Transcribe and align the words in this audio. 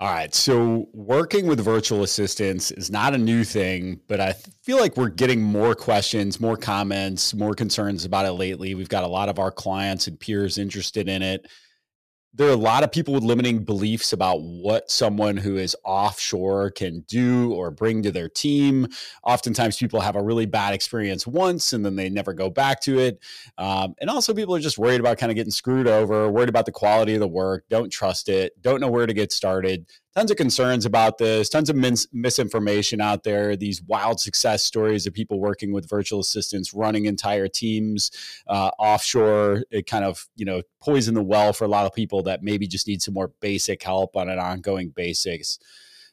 All 0.00 0.10
right. 0.10 0.34
So, 0.34 0.88
working 0.92 1.46
with 1.46 1.60
virtual 1.60 2.02
assistants 2.02 2.72
is 2.72 2.90
not 2.90 3.14
a 3.14 3.18
new 3.18 3.44
thing, 3.44 4.00
but 4.08 4.20
I 4.20 4.32
feel 4.62 4.78
like 4.78 4.96
we're 4.96 5.08
getting 5.08 5.40
more 5.40 5.74
questions, 5.74 6.40
more 6.40 6.56
comments, 6.56 7.32
more 7.32 7.54
concerns 7.54 8.04
about 8.04 8.26
it 8.26 8.32
lately. 8.32 8.74
We've 8.74 8.88
got 8.88 9.04
a 9.04 9.08
lot 9.08 9.28
of 9.28 9.38
our 9.38 9.52
clients 9.52 10.08
and 10.08 10.18
peers 10.18 10.58
interested 10.58 11.08
in 11.08 11.22
it 11.22 11.46
there 12.36 12.48
are 12.48 12.52
a 12.52 12.56
lot 12.56 12.82
of 12.82 12.90
people 12.90 13.14
with 13.14 13.22
limiting 13.22 13.62
beliefs 13.64 14.12
about 14.12 14.40
what 14.42 14.90
someone 14.90 15.36
who 15.36 15.56
is 15.56 15.76
offshore 15.84 16.70
can 16.70 17.00
do 17.06 17.52
or 17.52 17.70
bring 17.70 18.02
to 18.02 18.10
their 18.10 18.28
team. 18.28 18.88
Oftentimes, 19.22 19.76
people 19.76 20.00
have 20.00 20.16
a 20.16 20.22
really 20.22 20.46
bad 20.46 20.74
experience 20.74 21.26
once 21.26 21.72
and 21.72 21.86
then 21.86 21.94
they 21.94 22.10
never 22.10 22.32
go 22.32 22.50
back 22.50 22.80
to 22.82 22.98
it. 22.98 23.20
Um, 23.56 23.94
and 24.00 24.10
also, 24.10 24.34
people 24.34 24.54
are 24.54 24.60
just 24.60 24.78
worried 24.78 25.00
about 25.00 25.18
kind 25.18 25.30
of 25.30 25.36
getting 25.36 25.52
screwed 25.52 25.86
over, 25.86 26.28
worried 26.28 26.48
about 26.48 26.66
the 26.66 26.72
quality 26.72 27.14
of 27.14 27.20
the 27.20 27.28
work, 27.28 27.64
don't 27.70 27.90
trust 27.90 28.28
it, 28.28 28.60
don't 28.60 28.80
know 28.80 28.90
where 28.90 29.06
to 29.06 29.14
get 29.14 29.32
started 29.32 29.86
tons 30.14 30.30
of 30.30 30.36
concerns 30.36 30.86
about 30.86 31.18
this, 31.18 31.48
tons 31.48 31.68
of 31.68 31.76
mis- 31.76 32.06
misinformation 32.12 33.00
out 33.00 33.24
there, 33.24 33.56
these 33.56 33.82
wild 33.82 34.20
success 34.20 34.62
stories 34.62 35.06
of 35.06 35.12
people 35.12 35.40
working 35.40 35.72
with 35.72 35.88
virtual 35.88 36.20
assistants, 36.20 36.72
running 36.72 37.06
entire 37.06 37.48
teams 37.48 38.10
uh, 38.46 38.70
offshore. 38.78 39.64
It 39.70 39.86
kind 39.86 40.04
of, 40.04 40.28
you 40.36 40.44
know, 40.44 40.62
poison 40.80 41.14
the 41.14 41.22
well 41.22 41.52
for 41.52 41.64
a 41.64 41.68
lot 41.68 41.86
of 41.86 41.92
people 41.92 42.22
that 42.24 42.42
maybe 42.42 42.66
just 42.66 42.86
need 42.86 43.02
some 43.02 43.14
more 43.14 43.32
basic 43.40 43.82
help 43.82 44.16
on 44.16 44.28
an 44.28 44.38
ongoing 44.38 44.90
basis. 44.90 45.58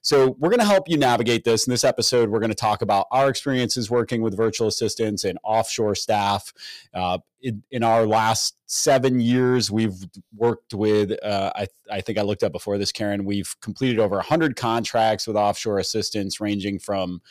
So, 0.02 0.36
we're 0.40 0.50
going 0.50 0.60
to 0.60 0.66
help 0.66 0.90
you 0.90 0.98
navigate 0.98 1.44
this. 1.44 1.68
In 1.68 1.72
this 1.72 1.84
episode, 1.84 2.30
we're 2.30 2.40
going 2.40 2.50
to 2.50 2.56
talk 2.56 2.82
about 2.82 3.08
our 3.12 3.30
experiences 3.30 3.90
working 3.90 4.22
with 4.22 4.36
virtual 4.36 4.68
assistants 4.68 5.24
and 5.24 5.38
offshore 5.44 5.96
staff. 5.96 6.54
Uh, 6.94 7.20
in, 7.42 7.64
in, 7.72 7.84
our 7.84 8.06
last 8.06 8.56
seven 8.66 9.20
years, 9.20 9.72
we've 9.72 9.96
worked 10.36 10.74
with, 10.74 11.12
uh, 11.24 11.52
I, 11.56 11.68
I 11.92 12.02
think 12.02 12.18
I 12.18 12.22
looked 12.22 12.44
up 12.44 12.52
before 12.52 12.78
this, 12.78 12.92
Karen, 12.92 13.26
we've 13.26 13.56
completed 13.62 14.00
over 14.00 14.16
100 14.18 14.56
contracts 14.56 15.26
with 15.28 15.36
offshore 15.36 15.80
assistants, 15.80 16.40
ranging 16.40 16.80
from 16.80 17.22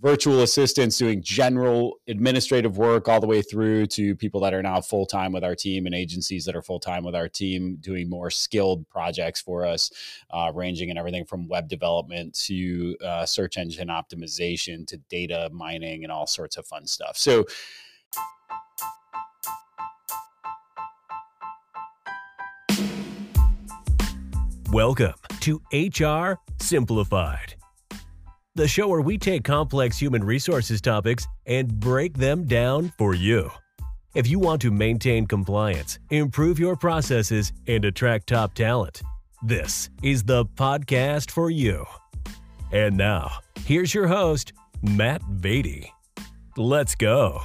virtual 0.00 0.42
assistants 0.42 0.96
doing 0.96 1.20
general 1.22 1.98
administrative 2.06 2.78
work 2.78 3.08
all 3.08 3.20
the 3.20 3.26
way 3.26 3.42
through 3.42 3.86
to 3.86 4.14
people 4.14 4.40
that 4.40 4.54
are 4.54 4.62
now 4.62 4.80
full 4.80 5.04
time 5.04 5.32
with 5.32 5.42
our 5.42 5.56
team 5.56 5.86
and 5.86 5.94
agencies 5.94 6.44
that 6.44 6.54
are 6.54 6.62
full 6.62 6.78
time 6.78 7.02
with 7.02 7.16
our 7.16 7.28
team 7.28 7.76
doing 7.80 8.08
more 8.08 8.30
skilled 8.30 8.88
projects 8.88 9.40
for 9.40 9.66
us, 9.66 9.90
uh, 10.30 10.52
ranging 10.54 10.88
in 10.88 10.96
everything 10.96 11.24
from 11.24 11.48
web 11.48 11.68
development 11.68 12.32
to 12.34 12.96
uh, 13.04 13.26
search 13.26 13.58
engine 13.58 13.88
optimization 13.88 14.86
to 14.86 14.96
data 15.08 15.50
mining 15.52 16.04
and 16.04 16.12
all 16.12 16.26
sorts 16.26 16.56
of 16.56 16.66
fun 16.66 16.86
stuff. 16.86 17.16
So, 17.16 17.44
Welcome 24.70 25.14
to 25.40 25.62
HR 25.72 26.38
Simplified 26.60 27.57
the 28.58 28.66
show 28.66 28.88
where 28.88 29.00
we 29.00 29.16
take 29.16 29.44
complex 29.44 29.96
human 29.96 30.22
resources 30.22 30.80
topics 30.80 31.28
and 31.46 31.78
break 31.78 32.18
them 32.18 32.44
down 32.44 32.92
for 32.98 33.14
you. 33.14 33.48
If 34.16 34.26
you 34.26 34.40
want 34.40 34.60
to 34.62 34.72
maintain 34.72 35.26
compliance, 35.26 36.00
improve 36.10 36.58
your 36.58 36.74
processes, 36.74 37.52
and 37.68 37.84
attract 37.84 38.26
top 38.26 38.54
talent, 38.54 39.00
this 39.44 39.90
is 40.02 40.24
the 40.24 40.44
podcast 40.44 41.30
for 41.30 41.50
you. 41.50 41.86
And 42.72 42.96
now, 42.96 43.30
here's 43.64 43.94
your 43.94 44.08
host, 44.08 44.52
Matt 44.82 45.22
Beatty. 45.40 45.92
Let's 46.56 46.96
go. 46.96 47.42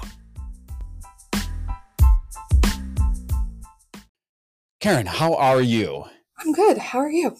Karen, 4.79 5.05
how 5.05 5.35
are 5.35 5.61
you? 5.61 6.05
I'm 6.39 6.53
good. 6.53 6.79
How 6.79 6.97
are 6.99 7.11
you? 7.11 7.37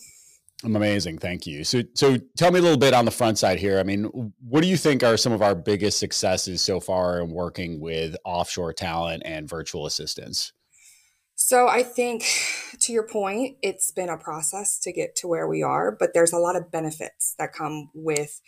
I'm 0.63 0.75
amazing. 0.75 1.17
Thank 1.17 1.45
you. 1.45 1.63
So, 1.63 1.81
so 1.93 2.17
tell 2.37 2.51
me 2.51 2.59
a 2.59 2.61
little 2.61 2.77
bit 2.77 2.93
on 2.93 3.05
the 3.05 3.11
front 3.11 3.37
side 3.37 3.59
here. 3.59 3.79
I 3.79 3.83
mean, 3.83 4.33
what 4.47 4.61
do 4.61 4.67
you 4.67 4.77
think 4.77 5.03
are 5.03 5.17
some 5.17 5.33
of 5.33 5.41
our 5.41 5.55
biggest 5.55 5.99
successes 5.99 6.61
so 6.61 6.79
far 6.79 7.19
in 7.19 7.29
working 7.29 7.81
with 7.81 8.15
offshore 8.23 8.71
talent 8.71 9.23
and 9.25 9.49
virtual 9.49 9.85
assistants? 9.85 10.53
So, 11.35 11.67
I 11.67 11.83
think 11.83 12.25
to 12.79 12.93
your 12.93 13.07
point, 13.07 13.57
it's 13.61 13.91
been 13.91 14.07
a 14.07 14.17
process 14.17 14.79
to 14.79 14.93
get 14.93 15.15
to 15.17 15.27
where 15.27 15.47
we 15.47 15.63
are, 15.63 15.91
but 15.91 16.13
there's 16.13 16.31
a 16.31 16.37
lot 16.37 16.55
of 16.55 16.71
benefits 16.71 17.35
that 17.37 17.51
come 17.51 17.89
with 17.93 18.39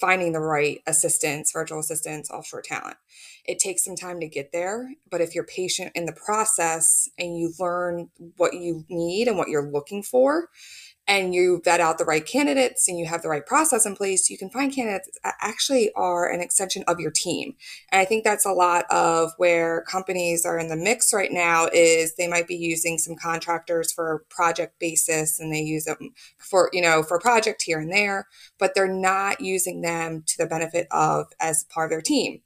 finding 0.00 0.32
the 0.32 0.40
right 0.40 0.80
assistants, 0.86 1.52
virtual 1.52 1.78
assistants, 1.78 2.30
offshore 2.30 2.62
talent. 2.62 2.96
It 3.44 3.58
takes 3.58 3.84
some 3.84 3.96
time 3.96 4.20
to 4.20 4.28
get 4.28 4.50
there, 4.52 4.90
but 5.10 5.20
if 5.20 5.34
you're 5.34 5.44
patient 5.44 5.92
in 5.94 6.06
the 6.06 6.12
process 6.12 7.08
and 7.18 7.36
you 7.36 7.52
learn 7.58 8.08
what 8.36 8.54
you 8.54 8.84
need 8.88 9.28
and 9.28 9.36
what 9.36 9.48
you're 9.48 9.70
looking 9.70 10.02
for, 10.02 10.48
and 11.06 11.34
you 11.34 11.60
vet 11.64 11.80
out 11.80 11.98
the 11.98 12.04
right 12.04 12.24
candidates 12.24 12.86
and 12.88 12.98
you 12.98 13.06
have 13.06 13.22
the 13.22 13.28
right 13.28 13.44
process 13.44 13.84
in 13.84 13.96
place, 13.96 14.30
you 14.30 14.38
can 14.38 14.50
find 14.50 14.72
candidates 14.72 15.08
that 15.24 15.34
actually 15.40 15.90
are 15.96 16.30
an 16.30 16.40
extension 16.40 16.84
of 16.86 17.00
your 17.00 17.10
team. 17.10 17.54
And 17.90 18.00
I 18.00 18.04
think 18.04 18.22
that's 18.22 18.46
a 18.46 18.52
lot 18.52 18.84
of 18.90 19.32
where 19.36 19.82
companies 19.82 20.46
are 20.46 20.58
in 20.58 20.68
the 20.68 20.76
mix 20.76 21.12
right 21.12 21.32
now 21.32 21.68
is 21.72 22.14
they 22.14 22.28
might 22.28 22.46
be 22.46 22.54
using 22.54 22.96
some 22.96 23.16
contractors 23.16 23.92
for 23.92 24.24
project 24.28 24.78
basis 24.78 25.40
and 25.40 25.52
they 25.52 25.60
use 25.60 25.84
them 25.84 26.14
for, 26.38 26.70
you 26.72 26.80
know, 26.80 27.02
for 27.02 27.18
project 27.18 27.62
here 27.62 27.80
and 27.80 27.92
there, 27.92 28.28
but 28.58 28.74
they're 28.74 28.86
not 28.86 29.40
using 29.40 29.80
them 29.80 30.22
to 30.26 30.38
the 30.38 30.46
benefit 30.46 30.86
of 30.92 31.26
as 31.40 31.64
part 31.64 31.86
of 31.86 31.90
their 31.90 32.00
team. 32.00 32.40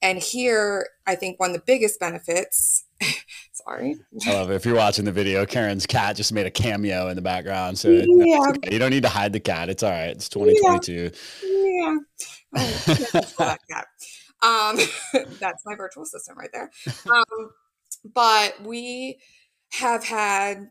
And 0.00 0.18
here, 0.18 0.88
I 1.06 1.14
think 1.14 1.38
one 1.38 1.50
of 1.50 1.56
the 1.56 1.62
biggest 1.66 1.98
benefits 2.00 2.84
Sorry. 3.52 3.96
I 4.26 4.32
love 4.32 4.50
it. 4.50 4.54
If 4.54 4.64
you're 4.64 4.76
watching 4.76 5.04
the 5.04 5.12
video, 5.12 5.44
Karen's 5.46 5.86
cat 5.86 6.16
just 6.16 6.32
made 6.32 6.46
a 6.46 6.50
cameo 6.50 7.08
in 7.08 7.16
the 7.16 7.22
background. 7.22 7.78
So 7.78 7.90
yeah. 7.90 8.40
Okay. 8.50 8.72
you 8.72 8.78
don't 8.78 8.90
need 8.90 9.02
to 9.02 9.08
hide 9.08 9.32
the 9.32 9.40
cat. 9.40 9.68
It's 9.68 9.82
all 9.82 9.90
right. 9.90 10.10
It's 10.10 10.28
2022. 10.28 11.10
Yeah. 11.44 11.96
yeah. 12.54 13.20
Oh, 13.38 13.56
um, 14.42 14.76
that's 15.40 15.64
my 15.66 15.74
virtual 15.74 16.04
assistant 16.04 16.38
right 16.38 16.50
there. 16.52 16.70
Um, 17.12 17.50
but 18.14 18.60
we 18.62 19.18
have 19.72 20.04
had 20.04 20.68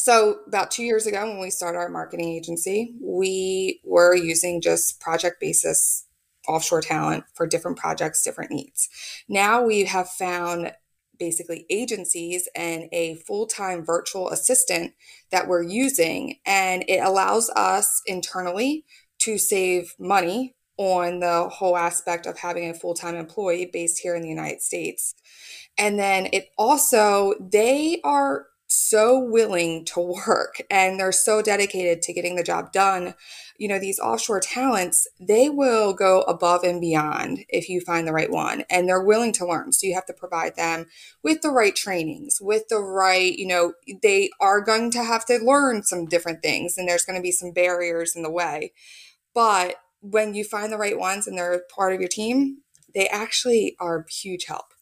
so 0.00 0.40
about 0.48 0.70
two 0.70 0.82
years 0.82 1.06
ago 1.06 1.24
when 1.28 1.38
we 1.38 1.50
started 1.50 1.78
our 1.78 1.88
marketing 1.88 2.28
agency, 2.28 2.94
we 3.00 3.80
were 3.84 4.16
using 4.16 4.60
just 4.60 5.00
project 5.00 5.40
basis 5.40 6.06
offshore 6.48 6.80
talent 6.80 7.24
for 7.34 7.46
different 7.46 7.78
projects, 7.78 8.24
different 8.24 8.50
needs. 8.50 8.88
Now 9.28 9.62
we 9.62 9.84
have 9.84 10.08
found 10.08 10.72
basically 11.18 11.66
agencies 11.70 12.48
and 12.54 12.88
a 12.92 13.16
full 13.26 13.46
time 13.46 13.84
virtual 13.84 14.30
assistant 14.30 14.92
that 15.30 15.48
we're 15.48 15.62
using. 15.62 16.38
And 16.46 16.84
it 16.88 17.02
allows 17.02 17.50
us 17.50 18.02
internally 18.06 18.84
to 19.20 19.38
save 19.38 19.94
money 19.98 20.54
on 20.76 21.20
the 21.20 21.48
whole 21.48 21.76
aspect 21.76 22.26
of 22.26 22.38
having 22.38 22.68
a 22.68 22.74
full 22.74 22.94
time 22.94 23.14
employee 23.14 23.70
based 23.72 24.00
here 24.00 24.14
in 24.14 24.22
the 24.22 24.28
United 24.28 24.62
States. 24.62 25.14
And 25.78 25.98
then 25.98 26.28
it 26.32 26.48
also, 26.58 27.34
they 27.40 28.00
are 28.04 28.46
so 28.72 29.18
willing 29.18 29.84
to 29.84 30.00
work 30.00 30.62
and 30.70 30.98
they're 30.98 31.12
so 31.12 31.42
dedicated 31.42 32.00
to 32.02 32.12
getting 32.12 32.36
the 32.36 32.42
job 32.42 32.72
done. 32.72 33.14
You 33.58 33.68
know, 33.68 33.78
these 33.78 33.98
offshore 33.98 34.40
talents, 34.40 35.06
they 35.20 35.50
will 35.50 35.92
go 35.92 36.22
above 36.22 36.64
and 36.64 36.80
beyond 36.80 37.44
if 37.48 37.68
you 37.68 37.80
find 37.80 38.08
the 38.08 38.12
right 38.12 38.30
one 38.30 38.64
and 38.70 38.88
they're 38.88 39.02
willing 39.02 39.32
to 39.34 39.46
learn. 39.46 39.72
So 39.72 39.86
you 39.86 39.94
have 39.94 40.06
to 40.06 40.14
provide 40.14 40.56
them 40.56 40.86
with 41.22 41.42
the 41.42 41.50
right 41.50 41.76
trainings, 41.76 42.38
with 42.40 42.68
the 42.68 42.80
right, 42.80 43.36
you 43.36 43.46
know, 43.46 43.74
they 44.02 44.30
are 44.40 44.60
going 44.60 44.90
to 44.92 45.04
have 45.04 45.26
to 45.26 45.38
learn 45.38 45.82
some 45.82 46.06
different 46.06 46.42
things 46.42 46.78
and 46.78 46.88
there's 46.88 47.04
going 47.04 47.18
to 47.18 47.22
be 47.22 47.32
some 47.32 47.52
barriers 47.52 48.16
in 48.16 48.22
the 48.22 48.30
way. 48.30 48.72
But 49.34 49.76
when 50.00 50.34
you 50.34 50.44
find 50.44 50.72
the 50.72 50.78
right 50.78 50.98
ones 50.98 51.26
and 51.26 51.36
they're 51.36 51.62
part 51.74 51.92
of 51.92 52.00
your 52.00 52.08
team, 52.08 52.62
they 52.94 53.06
actually 53.08 53.76
are 53.78 54.06
huge 54.10 54.46
help. 54.46 54.72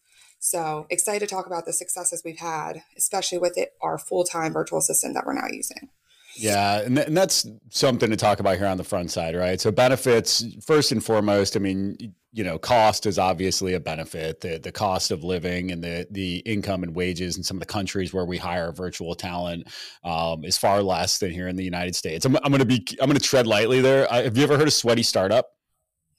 So 0.40 0.86
excited 0.88 1.20
to 1.20 1.32
talk 1.32 1.46
about 1.46 1.66
the 1.66 1.72
successes 1.72 2.22
we've 2.24 2.38
had, 2.38 2.82
especially 2.96 3.38
with 3.38 3.58
it, 3.58 3.74
our 3.82 3.98
full 3.98 4.24
time 4.24 4.52
virtual 4.52 4.78
assistant 4.78 5.14
that 5.14 5.26
we're 5.26 5.34
now 5.34 5.48
using. 5.52 5.90
Yeah, 6.34 6.80
and, 6.80 6.96
th- 6.96 7.08
and 7.08 7.16
that's 7.16 7.46
something 7.68 8.08
to 8.08 8.16
talk 8.16 8.40
about 8.40 8.56
here 8.56 8.66
on 8.66 8.78
the 8.78 8.84
front 8.84 9.10
side, 9.10 9.36
right? 9.36 9.60
So 9.60 9.70
benefits 9.70 10.44
first 10.64 10.92
and 10.92 11.04
foremost. 11.04 11.56
I 11.56 11.60
mean, 11.60 12.14
you 12.32 12.42
know, 12.42 12.58
cost 12.58 13.04
is 13.04 13.18
obviously 13.18 13.74
a 13.74 13.80
benefit. 13.80 14.40
The 14.40 14.58
the 14.58 14.72
cost 14.72 15.10
of 15.10 15.24
living 15.24 15.72
and 15.72 15.84
the 15.84 16.06
the 16.10 16.38
income 16.38 16.84
and 16.84 16.94
wages 16.94 17.36
in 17.36 17.42
some 17.42 17.58
of 17.58 17.60
the 17.60 17.66
countries 17.66 18.14
where 18.14 18.24
we 18.24 18.38
hire 18.38 18.72
virtual 18.72 19.14
talent 19.14 19.68
um, 20.04 20.44
is 20.44 20.56
far 20.56 20.82
less 20.82 21.18
than 21.18 21.32
here 21.32 21.48
in 21.48 21.56
the 21.56 21.64
United 21.64 21.94
States. 21.94 22.24
I'm, 22.24 22.36
I'm 22.36 22.50
going 22.52 22.60
to 22.60 22.64
be 22.64 22.86
I'm 23.00 23.08
going 23.08 23.18
to 23.18 23.24
tread 23.24 23.46
lightly 23.46 23.82
there. 23.82 24.10
I, 24.10 24.22
have 24.22 24.38
you 24.38 24.44
ever 24.44 24.56
heard 24.56 24.68
of 24.68 24.72
Sweaty 24.72 25.02
Startup? 25.02 25.46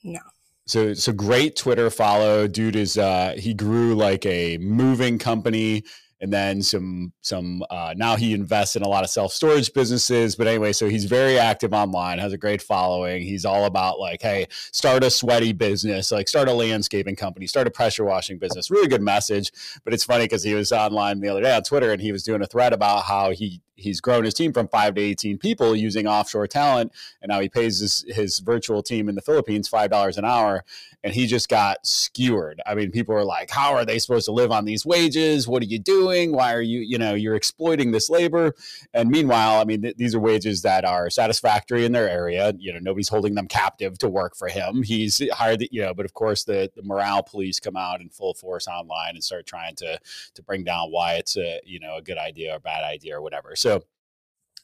No. 0.04 0.20
So 0.66 0.94
so 0.94 1.12
great 1.12 1.56
Twitter 1.56 1.90
follow. 1.90 2.48
Dude 2.48 2.76
is 2.76 2.98
uh 2.98 3.36
he 3.38 3.54
grew 3.54 3.96
like 3.96 4.26
a 4.26 4.58
moving 4.58 5.18
company 5.18 5.84
and 6.22 6.32
then 6.32 6.62
some 6.62 7.12
some 7.22 7.64
uh, 7.72 7.96
now 7.98 8.16
he 8.16 8.34
invests 8.34 8.76
in 8.76 8.84
a 8.84 8.88
lot 8.88 9.04
of 9.04 9.10
self 9.10 9.34
storage 9.34 9.74
businesses. 9.74 10.36
But 10.36 10.48
anyway, 10.48 10.72
so 10.72 10.88
he's 10.88 11.06
very 11.06 11.40
active 11.40 11.74
online, 11.74 12.20
has 12.20 12.32
a 12.32 12.38
great 12.38 12.62
following. 12.62 13.24
He's 13.24 13.44
all 13.44 13.66
about 13.66 14.00
like, 14.00 14.22
hey, 14.22 14.46
start 14.72 15.04
a 15.04 15.10
sweaty 15.10 15.52
business, 15.52 16.12
like 16.12 16.30
start 16.30 16.48
a 16.48 16.54
landscaping 16.54 17.16
company, 17.16 17.48
start 17.48 17.66
a 17.66 17.72
pressure 17.72 18.06
washing 18.06 18.38
business. 18.38 18.70
Really 18.70 18.88
good 18.88 19.02
message. 19.02 19.52
But 19.84 19.96
it's 19.96 20.04
funny 20.04 20.26
because 20.26 20.44
he 20.44 20.54
was 20.54 20.72
online 20.72 21.20
the 21.20 21.30
other 21.30 21.42
day 21.42 21.56
on 21.56 21.64
Twitter 21.64 21.92
and 21.92 22.02
he 22.02 22.12
was 22.12 22.22
doing 22.22 22.44
a 22.44 22.48
thread 22.48 22.72
about 22.72 23.04
how 23.04 23.32
he 23.32 23.62
he's 23.82 24.02
grown 24.02 24.24
his 24.24 24.34
team 24.34 24.54
from 24.54 24.68
five 24.68 24.96
to 24.96 25.02
18 25.02 25.38
people 25.38 25.76
using 25.76 26.08
offshore 26.08 26.48
talent. 26.48 26.92
And 27.22 27.30
now 27.30 27.40
he 27.40 27.50
pays 27.50 27.80
his, 27.80 28.06
his 28.08 28.40
virtual 28.40 28.82
team 28.84 29.10
in 29.10 29.16
the 29.16 29.22
Philippines 29.22 29.70
$5 29.70 30.18
an 30.18 30.26
hour. 30.26 30.64
And 31.04 31.14
he 31.14 31.26
just 31.26 31.50
got 31.50 31.86
skewered. 31.86 32.62
I 32.66 32.76
mean, 32.76 32.92
people 32.92 33.16
are 33.16 33.26
like, 33.26 33.50
how 33.50 33.74
are 33.74 33.86
they 33.86 33.98
supposed 33.98 34.26
to 34.26 34.32
live 34.32 34.52
on 34.52 34.66
these 34.66 34.86
wages? 34.86 35.48
What 35.48 35.64
are 35.64 35.68
you 35.68 35.80
doing? 35.80 36.32
Why 36.32 36.54
are 36.54 36.62
you, 36.62 36.80
you 36.80 37.00
know, 37.00 37.16
you're 37.16 37.36
exploiting 37.36 37.92
this 37.92 38.10
labor. 38.10 38.54
And 38.94 39.10
meanwhile, 39.10 39.60
I 39.60 39.64
mean, 39.64 39.82
th- 39.82 39.98
these 39.98 40.14
are 40.14 40.20
wages 40.20 40.62
that 40.62 40.86
are 40.86 41.10
satisfactory 41.10 41.86
in 41.86 41.92
their 41.92 42.08
area. 42.08 42.54
You 42.58 42.74
know, 42.74 42.80
nobody's 42.80 43.10
holding 43.10 43.34
them 43.34 43.48
captive 43.48 43.98
to 43.98 44.10
work 44.10 44.36
for 44.36 44.48
him. 44.48 44.84
He's 44.84 45.22
hired, 45.32 45.66
you 45.72 45.82
know, 45.82 45.94
but 45.94 46.06
of 46.06 46.14
course 46.14 46.44
the, 46.44 46.70
the 46.76 46.84
morale 46.84 47.24
police 47.24 47.60
come 47.60 47.76
out 47.76 48.02
in 48.02 48.10
full 48.10 48.36
force 48.36 48.68
online 48.68 49.16
and 49.16 49.24
start 49.24 49.48
trying 49.48 49.76
to, 49.76 50.00
to 50.36 50.44
bring 50.44 50.64
down 50.64 50.92
why 50.92 51.16
it's 51.16 51.38
a, 51.38 51.56
uh, 51.56 51.58
you 51.66 51.80
know, 51.80 51.96
a 51.98 52.02
good 52.02 52.18
idea 52.18 52.56
or 52.56 52.60
bad 52.60 52.84
idea 52.84 53.18
or 53.18 53.22
whatever. 53.22 53.56
So, 53.56 53.71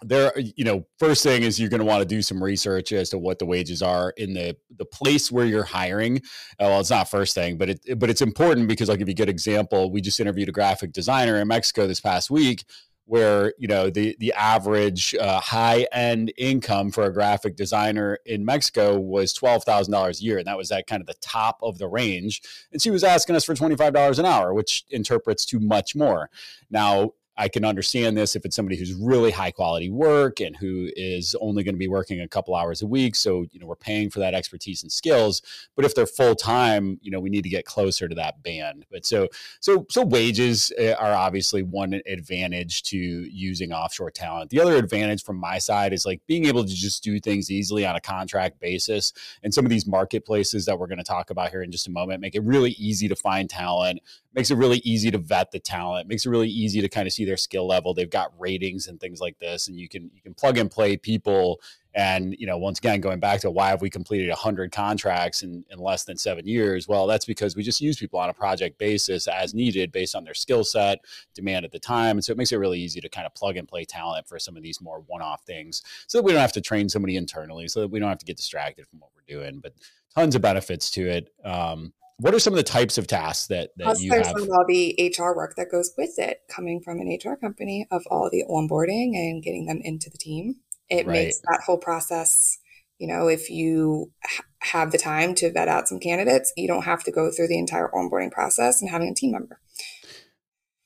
there 0.01 0.31
you 0.37 0.63
know 0.63 0.85
first 0.99 1.23
thing 1.23 1.43
is 1.43 1.59
you're 1.59 1.69
going 1.69 1.79
to 1.79 1.85
want 1.85 2.01
to 2.01 2.05
do 2.07 2.21
some 2.21 2.43
research 2.43 2.91
as 2.91 3.09
to 3.09 3.17
what 3.17 3.39
the 3.39 3.45
wages 3.45 3.81
are 3.81 4.13
in 4.17 4.33
the 4.33 4.55
the 4.77 4.85
place 4.85 5.31
where 5.31 5.45
you're 5.45 5.63
hiring 5.63 6.17
uh, 6.17 6.65
well 6.65 6.79
it's 6.79 6.91
not 6.91 7.09
first 7.09 7.33
thing 7.33 7.57
but 7.57 7.69
it 7.69 7.99
but 7.99 8.09
it's 8.09 8.21
important 8.21 8.67
because 8.67 8.89
i'll 8.89 8.95
give 8.95 9.07
you 9.07 9.13
a 9.13 9.15
good 9.15 9.29
example 9.29 9.91
we 9.91 9.99
just 9.99 10.19
interviewed 10.19 10.49
a 10.49 10.51
graphic 10.51 10.91
designer 10.91 11.37
in 11.37 11.47
mexico 11.47 11.87
this 11.87 11.99
past 11.99 12.29
week 12.29 12.63
where 13.07 13.53
you 13.57 13.67
know 13.67 13.89
the 13.89 14.15
the 14.19 14.33
average 14.33 15.15
uh, 15.15 15.39
high 15.39 15.87
end 15.93 16.31
income 16.37 16.91
for 16.91 17.05
a 17.05 17.13
graphic 17.13 17.55
designer 17.55 18.19
in 18.25 18.43
Mexico 18.43 18.99
was 18.99 19.33
twelve 19.33 19.63
thousand 19.63 19.93
dollars 19.93 20.19
a 20.19 20.23
year, 20.23 20.37
and 20.37 20.45
that 20.45 20.57
was 20.57 20.71
at 20.71 20.87
kind 20.87 20.99
of 20.99 21.07
the 21.07 21.15
top 21.21 21.57
of 21.63 21.77
the 21.77 21.87
range. 21.87 22.41
And 22.71 22.81
she 22.81 22.91
was 22.91 23.05
asking 23.05 23.37
us 23.37 23.45
for 23.45 23.55
twenty 23.55 23.77
five 23.77 23.93
dollars 23.93 24.19
an 24.19 24.25
hour, 24.25 24.53
which 24.53 24.83
interprets 24.89 25.45
to 25.45 25.59
much 25.59 25.95
more. 25.95 26.29
Now 26.69 27.13
I 27.37 27.47
can 27.47 27.63
understand 27.63 28.17
this 28.17 28.35
if 28.35 28.45
it's 28.45 28.55
somebody 28.55 28.77
who's 28.77 28.93
really 28.93 29.31
high 29.31 29.51
quality 29.51 29.89
work 29.89 30.39
and 30.39 30.55
who 30.55 30.89
is 30.95 31.35
only 31.39 31.63
going 31.63 31.75
to 31.75 31.79
be 31.79 31.87
working 31.87 32.21
a 32.21 32.27
couple 32.27 32.55
hours 32.55 32.81
a 32.81 32.87
week. 32.87 33.15
So, 33.15 33.45
you 33.51 33.59
know, 33.59 33.67
we're 33.67 33.75
paying 33.75 34.09
for 34.09 34.19
that 34.19 34.33
expertise 34.33 34.81
and 34.81 34.91
skills. 34.91 35.41
But 35.75 35.85
if 35.85 35.93
they're 35.93 36.07
full 36.07 36.35
time, 36.35 36.99
you 37.01 37.11
know, 37.11 37.19
we 37.19 37.29
need 37.29 37.43
to 37.43 37.49
get 37.49 37.65
closer 37.65 38.07
to 38.07 38.15
that 38.15 38.41
band. 38.41 38.85
But 38.91 39.05
so, 39.05 39.27
so, 39.59 39.85
so 39.89 40.03
wages 40.03 40.71
eh, 40.77 40.93
are 40.93 41.13
obviously 41.13 41.61
one 41.61 42.01
advantage 42.07 42.83
to 42.83 42.97
using 42.97 43.71
offshore 43.71 44.11
talent. 44.11 44.49
The 44.49 44.59
other 44.59 44.75
advantage 44.75 45.23
from 45.23 45.37
my 45.37 45.59
side 45.59 45.93
is 45.93 46.05
like 46.05 46.21
being 46.27 46.45
able 46.45 46.63
to 46.63 46.73
just 46.73 47.03
do 47.03 47.19
things 47.19 47.51
easily 47.51 47.85
on 47.85 47.95
a 47.95 48.01
contract 48.01 48.59
basis. 48.59 49.13
And 49.43 49.53
some 49.53 49.65
of 49.65 49.69
these 49.69 49.85
marketplaces 49.85 50.65
that 50.65 50.79
we're 50.79 50.87
going 50.87 50.97
to 50.97 51.03
talk 51.03 51.29
about 51.29 51.51
here 51.51 51.61
in 51.61 51.71
just 51.71 51.87
a 51.87 51.91
moment 51.91 52.21
make 52.21 52.35
it 52.35 52.43
really 52.43 52.71
easy 52.71 53.07
to 53.07 53.15
find 53.15 53.49
talent, 53.49 53.99
makes 54.37 54.51
it 54.51 54.55
really 54.55 54.77
easy 54.85 55.09
to 55.09 55.17
vet 55.17 55.49
the 55.49 55.59
talent, 55.59 56.07
makes 56.07 56.23
it 56.23 56.29
really 56.29 56.47
easy 56.47 56.79
to 56.79 56.87
kind 56.87 57.07
of 57.07 57.11
see 57.11 57.25
their 57.25 57.37
skill 57.37 57.67
level. 57.67 57.95
They've 57.95 58.07
got 58.07 58.31
ratings 58.39 58.87
and 58.87 58.99
things 58.99 59.19
like 59.19 59.39
this, 59.39 59.67
and 59.67 59.75
you 59.75 59.89
can 59.89 60.11
you 60.13 60.21
can 60.21 60.35
plug 60.35 60.59
and 60.59 60.69
play 60.69 60.95
people. 60.95 61.59
And 61.95 62.35
you 62.37 62.45
know, 62.45 62.59
once 62.59 62.77
again, 62.77 63.01
going 63.01 63.19
back 63.19 63.39
to 63.41 63.49
why 63.49 63.69
have 63.69 63.81
we 63.81 63.89
completed 63.89 64.31
hundred 64.31 64.71
contracts 64.71 65.41
in, 65.41 65.65
in 65.71 65.79
less 65.79 66.03
than 66.03 66.17
seven 66.17 66.45
years? 66.45 66.87
Well, 66.87 67.07
that's 67.07 67.25
because 67.25 67.55
we 67.55 67.63
just 67.63 67.81
use 67.81 67.97
people 67.97 68.19
on 68.19 68.29
a 68.29 68.33
project 68.33 68.77
basis 68.77 69.27
as 69.27 69.55
needed, 69.55 69.91
based 69.91 70.15
on 70.15 70.23
their 70.23 70.35
skill 70.35 70.63
set, 70.63 70.99
demand 71.33 71.65
at 71.65 71.71
the 71.71 71.79
time, 71.79 72.17
and 72.17 72.23
so 72.23 72.31
it 72.31 72.37
makes 72.37 72.51
it 72.51 72.57
really 72.57 72.79
easy 72.79 73.01
to 73.01 73.09
kind 73.09 73.25
of 73.25 73.33
plug 73.33 73.57
and 73.57 73.67
play 73.67 73.85
talent 73.85 74.27
for 74.27 74.37
some 74.37 74.55
of 74.55 74.61
these 74.61 74.79
more 74.79 75.03
one-off 75.07 75.41
things, 75.47 75.81
so 76.05 76.19
that 76.19 76.23
we 76.23 76.31
don't 76.31 76.41
have 76.41 76.53
to 76.53 76.61
train 76.61 76.87
somebody 76.87 77.15
internally, 77.15 77.67
so 77.67 77.81
that 77.81 77.87
we 77.87 77.99
don't 77.99 78.09
have 78.09 78.19
to 78.19 78.25
get 78.25 78.37
distracted 78.37 78.85
from 78.87 78.99
what 78.99 79.09
we're 79.15 79.35
doing. 79.35 79.59
But 79.59 79.73
tons 80.13 80.35
of 80.35 80.43
benefits 80.43 80.91
to 80.91 81.09
it. 81.09 81.33
Um, 81.43 81.93
what 82.19 82.33
are 82.33 82.39
some 82.39 82.53
of 82.53 82.57
the 82.57 82.63
types 82.63 82.97
of 82.97 83.05
tasks 83.05 83.47
that, 83.47 83.71
that 83.77 83.83
Plus, 83.83 84.01
you 84.01 84.09
there's 84.09 84.27
have? 84.27 84.35
all 84.35 84.65
the 84.67 85.13
HR 85.17 85.35
work 85.35 85.55
that 85.55 85.69
goes 85.71 85.91
with 85.97 86.17
it, 86.17 86.41
coming 86.49 86.81
from 86.81 86.99
an 86.99 87.07
HR 87.07 87.35
company 87.35 87.87
of 87.91 88.03
all 88.09 88.29
the 88.31 88.43
onboarding 88.49 89.15
and 89.15 89.43
getting 89.43 89.67
them 89.67 89.81
into 89.83 90.09
the 90.09 90.17
team. 90.17 90.55
It 90.89 91.05
right. 91.05 91.13
makes 91.13 91.39
that 91.41 91.61
whole 91.65 91.77
process, 91.77 92.57
you 92.97 93.07
know, 93.07 93.27
if 93.27 93.49
you 93.49 94.11
ha- 94.23 94.43
have 94.59 94.91
the 94.91 94.97
time 94.97 95.35
to 95.35 95.51
vet 95.51 95.67
out 95.67 95.87
some 95.87 95.99
candidates, 95.99 96.51
you 96.57 96.67
don't 96.67 96.83
have 96.83 97.03
to 97.03 97.11
go 97.11 97.29
through 97.31 97.49
the 97.49 97.59
entire 97.59 97.89
onboarding 97.93 98.31
process 98.31 98.81
and 98.81 98.89
having 98.89 99.09
a 99.09 99.13
team 99.13 99.31
member. 99.33 99.59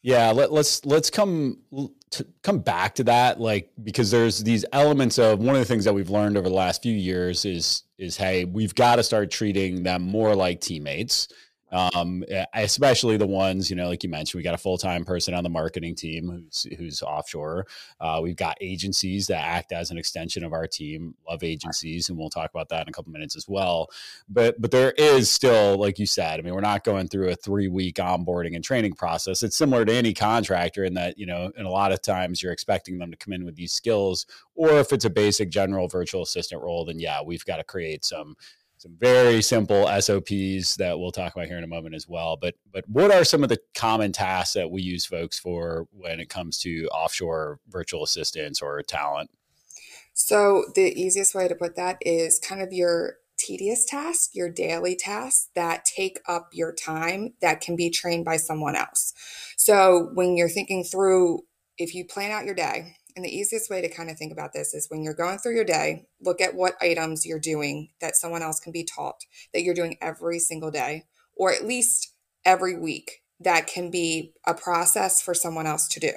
Yeah, 0.02 0.32
let, 0.32 0.52
let's 0.52 0.84
let's 0.86 1.12
come 1.12 1.60
to 2.12 2.28
come 2.44 2.60
back 2.60 2.96
to 2.96 3.04
that, 3.06 3.40
like 3.40 3.72
because 3.84 4.12
there's 4.12 4.44
these 4.44 4.66
elements 4.74 5.18
of 5.18 5.40
one 5.40 5.56
of 5.56 5.62
the 5.62 5.66
things 5.66 5.86
that 5.86 5.94
we've 5.94 6.10
learned 6.10 6.38
over 6.38 6.50
the 6.50 6.56
last 6.56 6.84
few 6.84 6.96
years 6.96 7.46
is 7.46 7.84
is 7.98 8.18
hey, 8.18 8.46
we've 8.46 8.76
got 8.76 8.98
to 8.98 9.04
start 9.04 9.32
treating 9.32 9.84
them 9.84 10.02
more 10.02 10.36
like 10.36 10.60
teammates 10.62 11.28
um, 11.72 12.24
especially 12.54 13.18
the 13.18 13.28
ones 13.28 13.70
you 13.70 13.76
know, 13.76 13.88
like 13.88 14.04
you 14.04 14.10
mentioned, 14.10 14.40
we 14.40 14.44
got 14.44 14.54
a 14.54 14.58
full 14.58 14.78
time 14.78 15.06
person 15.06 15.34
on 15.34 15.44
the 15.44 15.50
marketing 15.50 15.96
team 15.96 16.30
who's 16.30 16.68
who's 16.78 17.02
offshore. 17.02 17.66
Uh, 18.00 18.20
we've 18.22 18.36
got 18.36 18.58
agencies 18.62 19.28
that 19.28 19.44
act 19.44 19.72
as 19.72 19.92
an 19.92 19.98
extension 19.98 20.44
of 20.44 20.54
our 20.54 20.68
team. 20.68 21.16
Love 21.30 21.44
agencies, 21.44 22.10
and 22.10 22.18
we'll 22.18 22.30
talk 22.30 22.50
about 22.50 22.70
that 22.70 22.84
in 22.84 22.90
a 22.90 22.92
couple 22.92 23.12
minutes 23.12 23.36
as 23.36 23.48
well. 23.48 23.88
But 24.28 24.60
but 24.62 24.72
there 24.72 24.92
is 24.92 25.32
still, 25.32 25.78
like 25.78 26.00
you 26.00 26.06
said, 26.06 26.40
I 26.40 26.44
mean, 26.44 26.54
we're 26.54 26.62
not 26.62 26.84
going 26.84 27.08
through 27.08 27.30
a 27.30 27.36
three 27.36 27.68
week 27.68 27.96
onboarding 27.96 28.56
and 28.56 28.64
training 28.64 28.94
process. 28.94 29.44
It's 29.44 29.56
similar 29.56 29.86
to 29.86 29.94
any 29.94 30.14
contractor 30.14 30.84
in 30.84 30.94
that 30.96 31.18
you 31.18 31.26
know, 31.26 31.52
and 31.58 31.66
a 31.66 31.72
lot 31.72 31.92
of 31.92 32.02
times 32.02 32.44
you're 32.44 32.52
expecting 32.52 32.98
them 32.98 33.12
to 33.12 33.18
come 33.18 33.34
in 33.34 33.46
with 33.46 33.56
these 33.56 33.74
skills, 33.74 34.26
or 34.56 34.80
if 34.80 34.92
it's 34.92 35.06
a 35.06 35.10
basic 35.10 35.50
general 35.50 35.88
virtual 35.88 36.24
assistant 36.24 36.62
role, 36.62 36.86
then 36.86 37.00
yeah, 37.00 37.22
we've 37.24 37.46
got 37.46 37.58
to 37.58 37.64
create 37.64 38.04
some 38.04 38.36
some 38.82 38.98
very 39.00 39.44
simple 39.44 39.86
SOPs 40.02 40.76
that 40.78 40.98
we'll 40.98 41.12
talk 41.12 41.36
about 41.36 41.46
here 41.46 41.58
in 41.60 41.64
a 41.64 41.68
moment 41.68 41.94
as 41.94 42.08
well. 42.08 42.36
But 42.36 42.56
but 42.74 42.84
what 42.90 43.12
are 43.12 43.24
some 43.24 43.44
of 43.44 43.50
the 43.50 43.60
common 43.76 44.12
tasks 44.12 44.56
that 44.56 44.72
we 44.72 44.82
use 44.82 45.06
folks 45.06 45.38
for 45.38 45.86
when 45.92 46.20
it 46.20 46.30
comes 46.30 46.58
to 46.62 46.88
offshore 46.88 47.60
virtual 47.70 48.04
assistants 48.04 48.60
or 48.60 48.82
talent? 48.82 49.30
So 50.16 50.66
the 50.74 51.00
easiest 51.00 51.36
way 51.36 51.48
to 51.48 51.54
put 51.54 51.76
that 51.76 51.98
is 52.02 52.40
kind 52.40 52.60
of 52.60 52.74
your 52.74 53.18
tedious 53.38 53.86
tasks, 53.86 54.34
your 54.34 54.50
daily 54.50 54.96
tasks 54.96 55.50
that 55.54 55.86
take 55.86 56.20
up 56.28 56.50
your 56.52 56.74
time 56.74 57.34
that 57.40 57.62
can 57.62 57.76
be 57.76 57.92
trained 57.92 58.26
by 58.26 58.38
someone 58.38 58.76
else. 58.76 59.14
So 59.58 60.10
when 60.16 60.36
you're 60.36 60.50
thinking 60.50 60.84
through 60.84 61.42
if 61.78 61.96
you 61.96 62.06
plan 62.06 62.32
out 62.32 62.46
your 62.46 62.56
day 62.56 62.96
and 63.16 63.26
the 63.26 63.36
easiest 63.36 63.70
way 63.70 63.82
to 63.82 63.90
kind 63.90 64.10
of 64.10 64.18
think 64.18 64.32
about 64.32 64.54
this 64.54 64.74
is 64.74 64.88
when 64.90 65.04
you're 65.04 65.14
going 65.14 65.38
through 65.38 65.56
your 65.56 65.66
day, 65.66 66.06
look 66.22 66.42
at 66.42 66.56
what 66.56 66.76
items 66.82 67.26
you're 67.26 67.40
doing 67.40 67.90
that 68.00 68.16
someone 68.16 68.42
else 68.42 68.60
can 68.60 68.72
be 68.72 68.84
taught 68.84 69.26
that 69.54 69.64
you're 69.64 69.76
doing 69.76 69.98
every 70.02 70.40
single 70.40 70.72
day, 70.72 71.06
or 71.36 71.52
at 71.52 71.66
least 71.66 72.14
every 72.46 72.78
week 72.78 73.22
that 73.40 73.68
can 73.68 73.90
be 73.90 74.34
a 74.46 74.54
process 74.54 75.22
for 75.22 75.34
someone 75.34 75.66
else 75.66 75.88
to 75.88 76.00
do. 76.00 76.14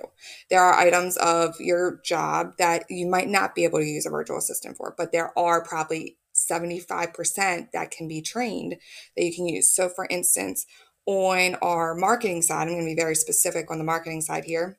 There 0.50 0.60
are 0.60 0.74
items 0.74 1.16
of 1.16 1.54
your 1.58 2.00
job 2.04 2.52
that 2.58 2.84
you 2.90 3.06
might 3.06 3.28
not 3.28 3.54
be 3.54 3.64
able 3.64 3.78
to 3.78 3.86
use 3.86 4.06
a 4.06 4.10
virtual 4.10 4.38
assistant 4.38 4.76
for, 4.76 4.94
but 4.96 5.10
there 5.10 5.36
are 5.38 5.64
probably 5.64 6.18
75% 6.34 7.70
that 7.72 7.90
can 7.90 8.08
be 8.08 8.20
trained 8.20 8.76
that 9.16 9.24
you 9.24 9.34
can 9.34 9.46
use. 9.46 9.74
So, 9.74 9.88
for 9.88 10.06
instance, 10.10 10.66
on 11.06 11.56
our 11.62 11.94
marketing 11.94 12.42
side, 12.42 12.68
I'm 12.68 12.74
going 12.74 12.84
to 12.84 12.94
be 12.94 13.00
very 13.00 13.14
specific 13.14 13.70
on 13.70 13.78
the 13.78 13.84
marketing 13.84 14.20
side 14.20 14.44
here 14.44 14.78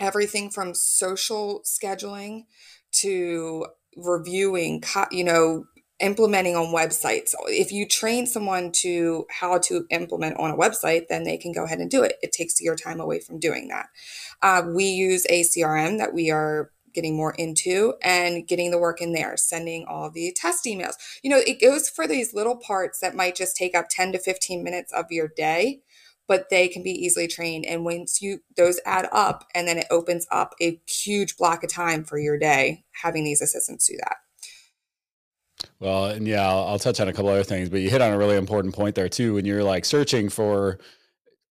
everything 0.00 0.50
from 0.50 0.74
social 0.74 1.62
scheduling 1.64 2.44
to 2.92 3.66
reviewing, 3.96 4.82
you 5.10 5.24
know, 5.24 5.64
implementing 6.00 6.56
on 6.56 6.74
websites. 6.74 7.34
If 7.46 7.70
you 7.72 7.86
train 7.86 8.26
someone 8.26 8.72
to 8.72 9.26
how 9.30 9.58
to 9.58 9.86
implement 9.90 10.38
on 10.38 10.50
a 10.50 10.56
website, 10.56 11.08
then 11.08 11.24
they 11.24 11.36
can 11.36 11.52
go 11.52 11.64
ahead 11.64 11.78
and 11.78 11.90
do 11.90 12.02
it. 12.02 12.16
It 12.22 12.32
takes 12.32 12.60
your 12.60 12.74
time 12.74 13.00
away 13.00 13.20
from 13.20 13.38
doing 13.38 13.68
that. 13.68 13.86
Uh, 14.42 14.62
we 14.74 14.84
use 14.84 15.24
a 15.28 15.42
CRM 15.42 15.98
that 15.98 16.12
we 16.12 16.30
are 16.30 16.70
getting 16.92 17.16
more 17.16 17.34
into 17.34 17.94
and 18.02 18.46
getting 18.46 18.70
the 18.70 18.78
work 18.78 19.00
in 19.00 19.12
there, 19.12 19.36
sending 19.36 19.84
all 19.86 20.10
the 20.10 20.32
test 20.36 20.64
emails. 20.64 20.94
You 21.22 21.30
know, 21.30 21.40
it 21.44 21.60
goes 21.60 21.88
for 21.88 22.06
these 22.06 22.34
little 22.34 22.56
parts 22.56 23.00
that 23.00 23.16
might 23.16 23.34
just 23.34 23.56
take 23.56 23.74
up 23.74 23.86
10 23.90 24.12
to 24.12 24.18
15 24.18 24.62
minutes 24.62 24.92
of 24.92 25.06
your 25.10 25.28
day 25.28 25.82
but 26.26 26.48
they 26.50 26.68
can 26.68 26.82
be 26.82 26.90
easily 26.90 27.26
trained. 27.26 27.66
And 27.66 27.84
once 27.84 28.20
you 28.22 28.40
those 28.56 28.80
add 28.86 29.08
up, 29.12 29.46
and 29.54 29.68
then 29.68 29.78
it 29.78 29.86
opens 29.90 30.26
up 30.30 30.54
a 30.60 30.80
huge 30.86 31.36
block 31.36 31.62
of 31.62 31.70
time 31.70 32.04
for 32.04 32.18
your 32.18 32.38
day 32.38 32.84
having 33.02 33.24
these 33.24 33.42
assistants 33.42 33.86
do 33.86 33.96
that. 33.98 34.16
Well, 35.80 36.06
and 36.06 36.26
yeah, 36.26 36.46
I'll, 36.48 36.64
I'll 36.64 36.78
touch 36.78 37.00
on 37.00 37.08
a 37.08 37.12
couple 37.12 37.30
other 37.30 37.44
things, 37.44 37.68
but 37.68 37.80
you 37.80 37.90
hit 37.90 38.02
on 38.02 38.12
a 38.12 38.18
really 38.18 38.36
important 38.36 38.74
point 38.74 38.94
there 38.94 39.08
too. 39.08 39.34
When 39.34 39.44
you're 39.44 39.64
like 39.64 39.84
searching 39.84 40.28
for 40.28 40.78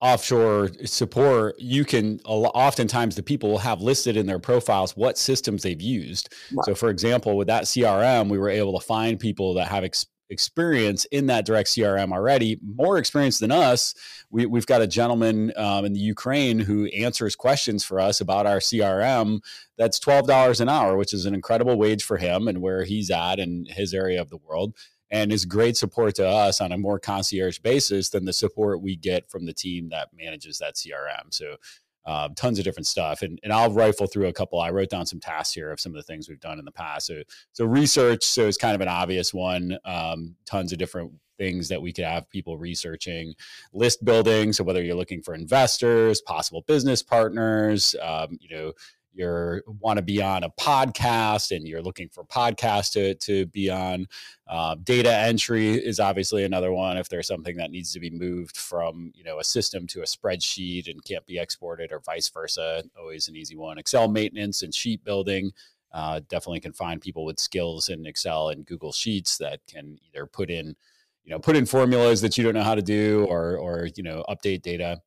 offshore 0.01 0.69
support, 0.85 1.55
you 1.59 1.85
can 1.85 2.19
oftentimes 2.25 3.15
the 3.15 3.23
people 3.23 3.49
will 3.49 3.57
have 3.59 3.81
listed 3.81 4.17
in 4.17 4.25
their 4.25 4.39
profiles 4.39 4.97
what 4.97 5.17
systems 5.17 5.63
they've 5.63 5.81
used. 5.81 6.33
Right. 6.51 6.65
So, 6.65 6.75
for 6.75 6.89
example, 6.89 7.37
with 7.37 7.47
that 7.47 7.63
CRM, 7.63 8.29
we 8.29 8.37
were 8.37 8.49
able 8.49 8.77
to 8.77 8.85
find 8.85 9.19
people 9.19 9.53
that 9.55 9.69
have 9.69 9.83
ex- 9.83 10.05
experience 10.29 11.05
in 11.05 11.27
that 11.27 11.45
direct 11.45 11.69
CRM 11.69 12.11
already, 12.11 12.59
more 12.63 12.97
experience 12.97 13.39
than 13.39 13.51
us. 13.51 13.93
We, 14.31 14.43
have 14.43 14.65
got 14.65 14.81
a 14.81 14.87
gentleman 14.87 15.53
um, 15.55 15.85
in 15.85 15.93
the 15.93 15.99
Ukraine 15.99 16.59
who 16.59 16.85
answers 16.87 17.35
questions 17.35 17.83
for 17.83 17.99
us 17.99 18.21
about 18.21 18.45
our 18.45 18.57
CRM. 18.57 19.41
That's 19.77 19.99
$12 19.99 20.59
an 20.59 20.69
hour, 20.69 20.97
which 20.97 21.13
is 21.13 21.25
an 21.25 21.35
incredible 21.35 21.77
wage 21.77 22.03
for 22.03 22.17
him 22.17 22.47
and 22.47 22.61
where 22.61 22.83
he's 22.83 23.11
at 23.11 23.39
in 23.39 23.65
his 23.69 23.93
area 23.93 24.21
of 24.21 24.29
the 24.29 24.37
world. 24.37 24.75
And 25.11 25.31
is 25.31 25.45
great 25.45 25.77
support 25.77 26.15
to 26.15 26.27
us 26.27 26.59
on 26.59 26.71
a 26.71 26.77
more 26.77 26.97
concierge 26.97 27.59
basis 27.59 28.09
than 28.09 28.25
the 28.25 28.33
support 28.33 28.81
we 28.81 28.95
get 28.95 29.29
from 29.29 29.45
the 29.45 29.53
team 29.53 29.89
that 29.89 30.09
manages 30.11 30.57
that 30.57 30.73
CRM. 30.73 31.31
So 31.31 31.57
uh, 32.05 32.29
tons 32.35 32.59
of 32.59 32.65
different 32.65 32.87
stuff. 32.87 33.21
And, 33.21 33.39
and 33.43 33.53
I'll 33.53 33.71
rifle 33.71 34.07
through 34.07 34.27
a 34.27 34.33
couple. 34.33 34.59
I 34.59 34.71
wrote 34.71 34.89
down 34.89 35.05
some 35.05 35.19
tasks 35.19 35.53
here 35.53 35.71
of 35.71 35.79
some 35.79 35.91
of 35.91 35.95
the 35.95 36.03
things 36.03 36.27
we've 36.27 36.39
done 36.39 36.59
in 36.59 36.65
the 36.65 36.71
past. 36.71 37.07
So, 37.07 37.21
so 37.51 37.65
research, 37.65 38.23
so 38.23 38.47
it's 38.47 38.57
kind 38.57 38.75
of 38.75 38.81
an 38.81 38.87
obvious 38.87 39.33
one. 39.33 39.77
Um, 39.85 40.35
tons 40.45 40.71
of 40.71 40.79
different 40.79 41.13
things 41.37 41.67
that 41.69 41.81
we 41.81 41.91
could 41.91 42.05
have 42.05 42.29
people 42.29 42.57
researching 42.57 43.33
list 43.73 44.05
building 44.05 44.53
so 44.53 44.63
whether 44.63 44.83
you're 44.83 44.95
looking 44.95 45.21
for 45.21 45.33
investors 45.33 46.21
possible 46.21 46.63
business 46.67 47.01
partners 47.01 47.95
um, 48.03 48.37
you 48.39 48.55
know 48.55 48.71
you 49.13 49.61
want 49.79 49.97
to 49.97 50.03
be 50.03 50.21
on 50.21 50.43
a 50.43 50.49
podcast 50.49 51.55
and 51.55 51.67
you're 51.67 51.81
looking 51.81 52.09
for 52.09 52.23
podcasts 52.23 52.91
to, 52.93 53.13
to 53.15 53.45
be 53.47 53.69
on. 53.69 54.07
Uh, 54.47 54.75
data 54.83 55.13
entry 55.13 55.73
is 55.73 55.99
obviously 55.99 56.43
another 56.43 56.71
one. 56.71 56.97
If 56.97 57.09
there's 57.09 57.27
something 57.27 57.55
that 57.57 57.71
needs 57.71 57.93
to 57.93 57.99
be 57.99 58.09
moved 58.09 58.57
from 58.57 59.11
you 59.15 59.23
know 59.23 59.39
a 59.39 59.43
system 59.43 59.87
to 59.87 60.01
a 60.01 60.05
spreadsheet 60.05 60.89
and 60.89 61.03
can't 61.03 61.25
be 61.25 61.39
exported 61.39 61.91
or 61.91 61.99
vice 61.99 62.29
versa, 62.29 62.83
always 62.99 63.27
an 63.27 63.35
easy 63.35 63.55
one. 63.55 63.77
Excel 63.77 64.07
maintenance 64.07 64.61
and 64.63 64.73
sheet 64.73 65.03
building. 65.03 65.51
Uh, 65.91 66.19
definitely 66.27 66.59
can 66.59 66.73
find 66.73 67.01
people 67.01 67.23
with 67.23 67.39
skills 67.39 67.89
in 67.89 68.05
Excel 68.07 68.49
and 68.49 68.65
Google 68.65 68.91
Sheets 68.91 69.37
that 69.37 69.59
can 69.67 69.99
either 70.07 70.25
put 70.25 70.49
in, 70.49 70.75
you 71.23 71.29
know, 71.29 71.37
put 71.37 71.55
in 71.55 71.67
formulas 71.67 72.19
that 72.21 72.35
you 72.35 72.43
don't 72.43 72.55
know 72.55 72.63
how 72.63 72.73
to 72.73 72.81
do 72.81 73.25
or 73.29 73.57
or 73.57 73.87
you 73.95 74.03
know 74.03 74.25
update 74.27 74.63
data 74.63 75.01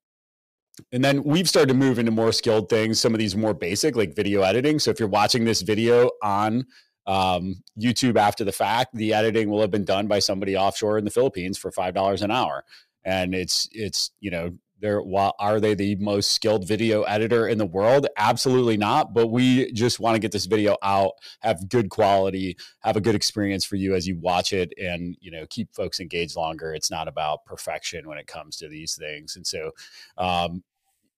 and 0.92 1.04
then 1.04 1.22
we've 1.22 1.48
started 1.48 1.68
to 1.68 1.74
move 1.74 1.98
into 1.98 2.12
more 2.12 2.32
skilled 2.32 2.68
things, 2.68 3.00
some 3.00 3.14
of 3.14 3.18
these 3.18 3.36
more 3.36 3.54
basic, 3.54 3.96
like 3.96 4.14
video 4.14 4.42
editing. 4.42 4.78
So 4.78 4.90
if 4.90 5.00
you're 5.00 5.08
watching 5.08 5.44
this 5.44 5.62
video 5.62 6.10
on 6.22 6.66
um, 7.06 7.62
YouTube 7.80 8.16
after 8.16 8.44
the 8.44 8.52
fact, 8.52 8.94
the 8.94 9.14
editing 9.14 9.48
will 9.48 9.60
have 9.60 9.70
been 9.70 9.84
done 9.84 10.06
by 10.06 10.18
somebody 10.18 10.56
offshore 10.56 10.98
in 10.98 11.04
the 11.04 11.10
Philippines 11.10 11.58
for 11.58 11.70
five 11.70 11.94
dollars 11.94 12.22
an 12.22 12.30
hour, 12.30 12.64
and 13.04 13.34
it's 13.34 13.68
it's 13.72 14.10
you 14.20 14.30
know 14.30 14.50
they're 14.80 15.00
while 15.00 15.34
are 15.38 15.60
they 15.60 15.74
the 15.74 15.96
most 15.96 16.32
skilled 16.32 16.66
video 16.66 17.02
editor 17.02 17.48
in 17.48 17.58
the 17.58 17.66
world? 17.66 18.06
Absolutely 18.16 18.76
not. 18.76 19.14
But 19.14 19.28
we 19.28 19.72
just 19.72 20.00
want 20.00 20.14
to 20.14 20.18
get 20.18 20.32
this 20.32 20.46
video 20.46 20.76
out, 20.82 21.12
have 21.40 21.68
good 21.68 21.88
quality, 21.88 22.56
have 22.80 22.96
a 22.96 23.00
good 23.00 23.14
experience 23.14 23.64
for 23.64 23.76
you 23.76 23.94
as 23.94 24.06
you 24.06 24.18
watch 24.18 24.52
it, 24.52 24.72
and 24.78 25.16
you 25.20 25.30
know 25.30 25.46
keep 25.48 25.74
folks 25.74 26.00
engaged 26.00 26.36
longer. 26.36 26.74
It's 26.74 26.90
not 26.90 27.08
about 27.08 27.44
perfection 27.44 28.08
when 28.08 28.18
it 28.18 28.26
comes 28.26 28.56
to 28.58 28.68
these 28.68 28.94
things, 28.94 29.36
and 29.36 29.46
so 29.46 29.70
um, 30.18 30.62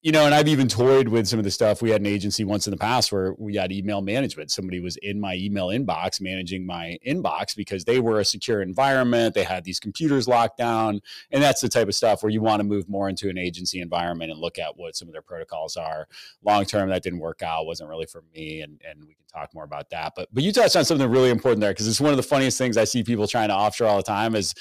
you 0.01 0.13
know, 0.13 0.27
and 0.27 0.35
I've 0.35 0.47
even 0.47 0.69
toyed 0.69 1.09
with 1.09 1.27
some 1.27 1.41
of 1.41 1.45
the 1.45 1.51
stuff. 1.51 1.83
We 1.83 1.91
had 1.91 2.01
an 2.01 2.07
agency 2.07 2.45
once 2.45 2.69
in 2.69 2.71
the 2.71 2.77
past 2.77 3.11
where 3.11 3.35
we 3.37 3.57
had 3.57 3.73
email 3.73 4.01
management. 4.01 4.53
Somebody 4.53 4.79
was 4.79 4.97
in 4.99 5.19
my 5.19 5.35
email 5.35 5.69
inbox 5.69 6.21
managing 6.21 6.65
my 6.65 6.99
inbox 7.05 7.57
because 7.57 7.85
they 7.85 7.99
were 7.99 8.21
a 8.21 8.25
secure 8.25 8.63
environment. 8.63 9.35
They 9.35 9.43
had 9.43 9.65
these 9.65 9.81
computers 9.81 10.29
locked 10.29 10.57
down. 10.57 11.01
And 11.33 11.43
that's 11.43 11.61
the 11.61 11.69
type 11.69 11.89
of 11.89 11.97
stuff 11.97 12.23
where 12.23 12.31
you 12.31 12.41
want 12.41 12.61
to 12.61 12.65
move 12.65 12.89
more 12.89 13.09
into 13.09 13.29
an 13.29 13.39
agency 13.39 13.81
environment 13.81 14.31
and 14.31 14.41
look 14.41 14.57
at 14.57 14.77
what 14.77 14.95
some 14.95 15.09
of 15.09 15.13
their 15.13 15.23
protocols 15.23 15.77
are. 15.77 16.07
Long 16.45 16.65
term, 16.65 16.91
that 16.91 17.03
didn't 17.03 17.19
work 17.19 17.43
out, 17.43 17.67
wasn't 17.67 17.91
really 17.91 18.07
for 18.07 18.23
me. 18.33 18.61
And, 18.61 18.81
and 18.89 19.01
we 19.01 19.15
can 19.15 19.27
talk 19.27 19.53
more 19.53 19.65
about 19.65 19.91
that. 19.91 20.13
But, 20.15 20.29
but 20.33 20.45
you 20.45 20.53
touched 20.53 20.77
on 20.77 20.85
something 20.85 21.11
really 21.11 21.31
important 21.31 21.61
there 21.61 21.73
because 21.73 21.89
it's 21.89 22.01
one 22.01 22.13
of 22.13 22.19
the 22.19 22.23
funniest 22.23 22.57
things 22.57 22.77
I 22.77 22.85
see 22.85 23.03
people 23.03 23.27
trying 23.27 23.49
to 23.49 23.55
offshore 23.57 23.89
all 23.89 23.97
the 23.97 24.05
time 24.05 24.37
is 24.37 24.55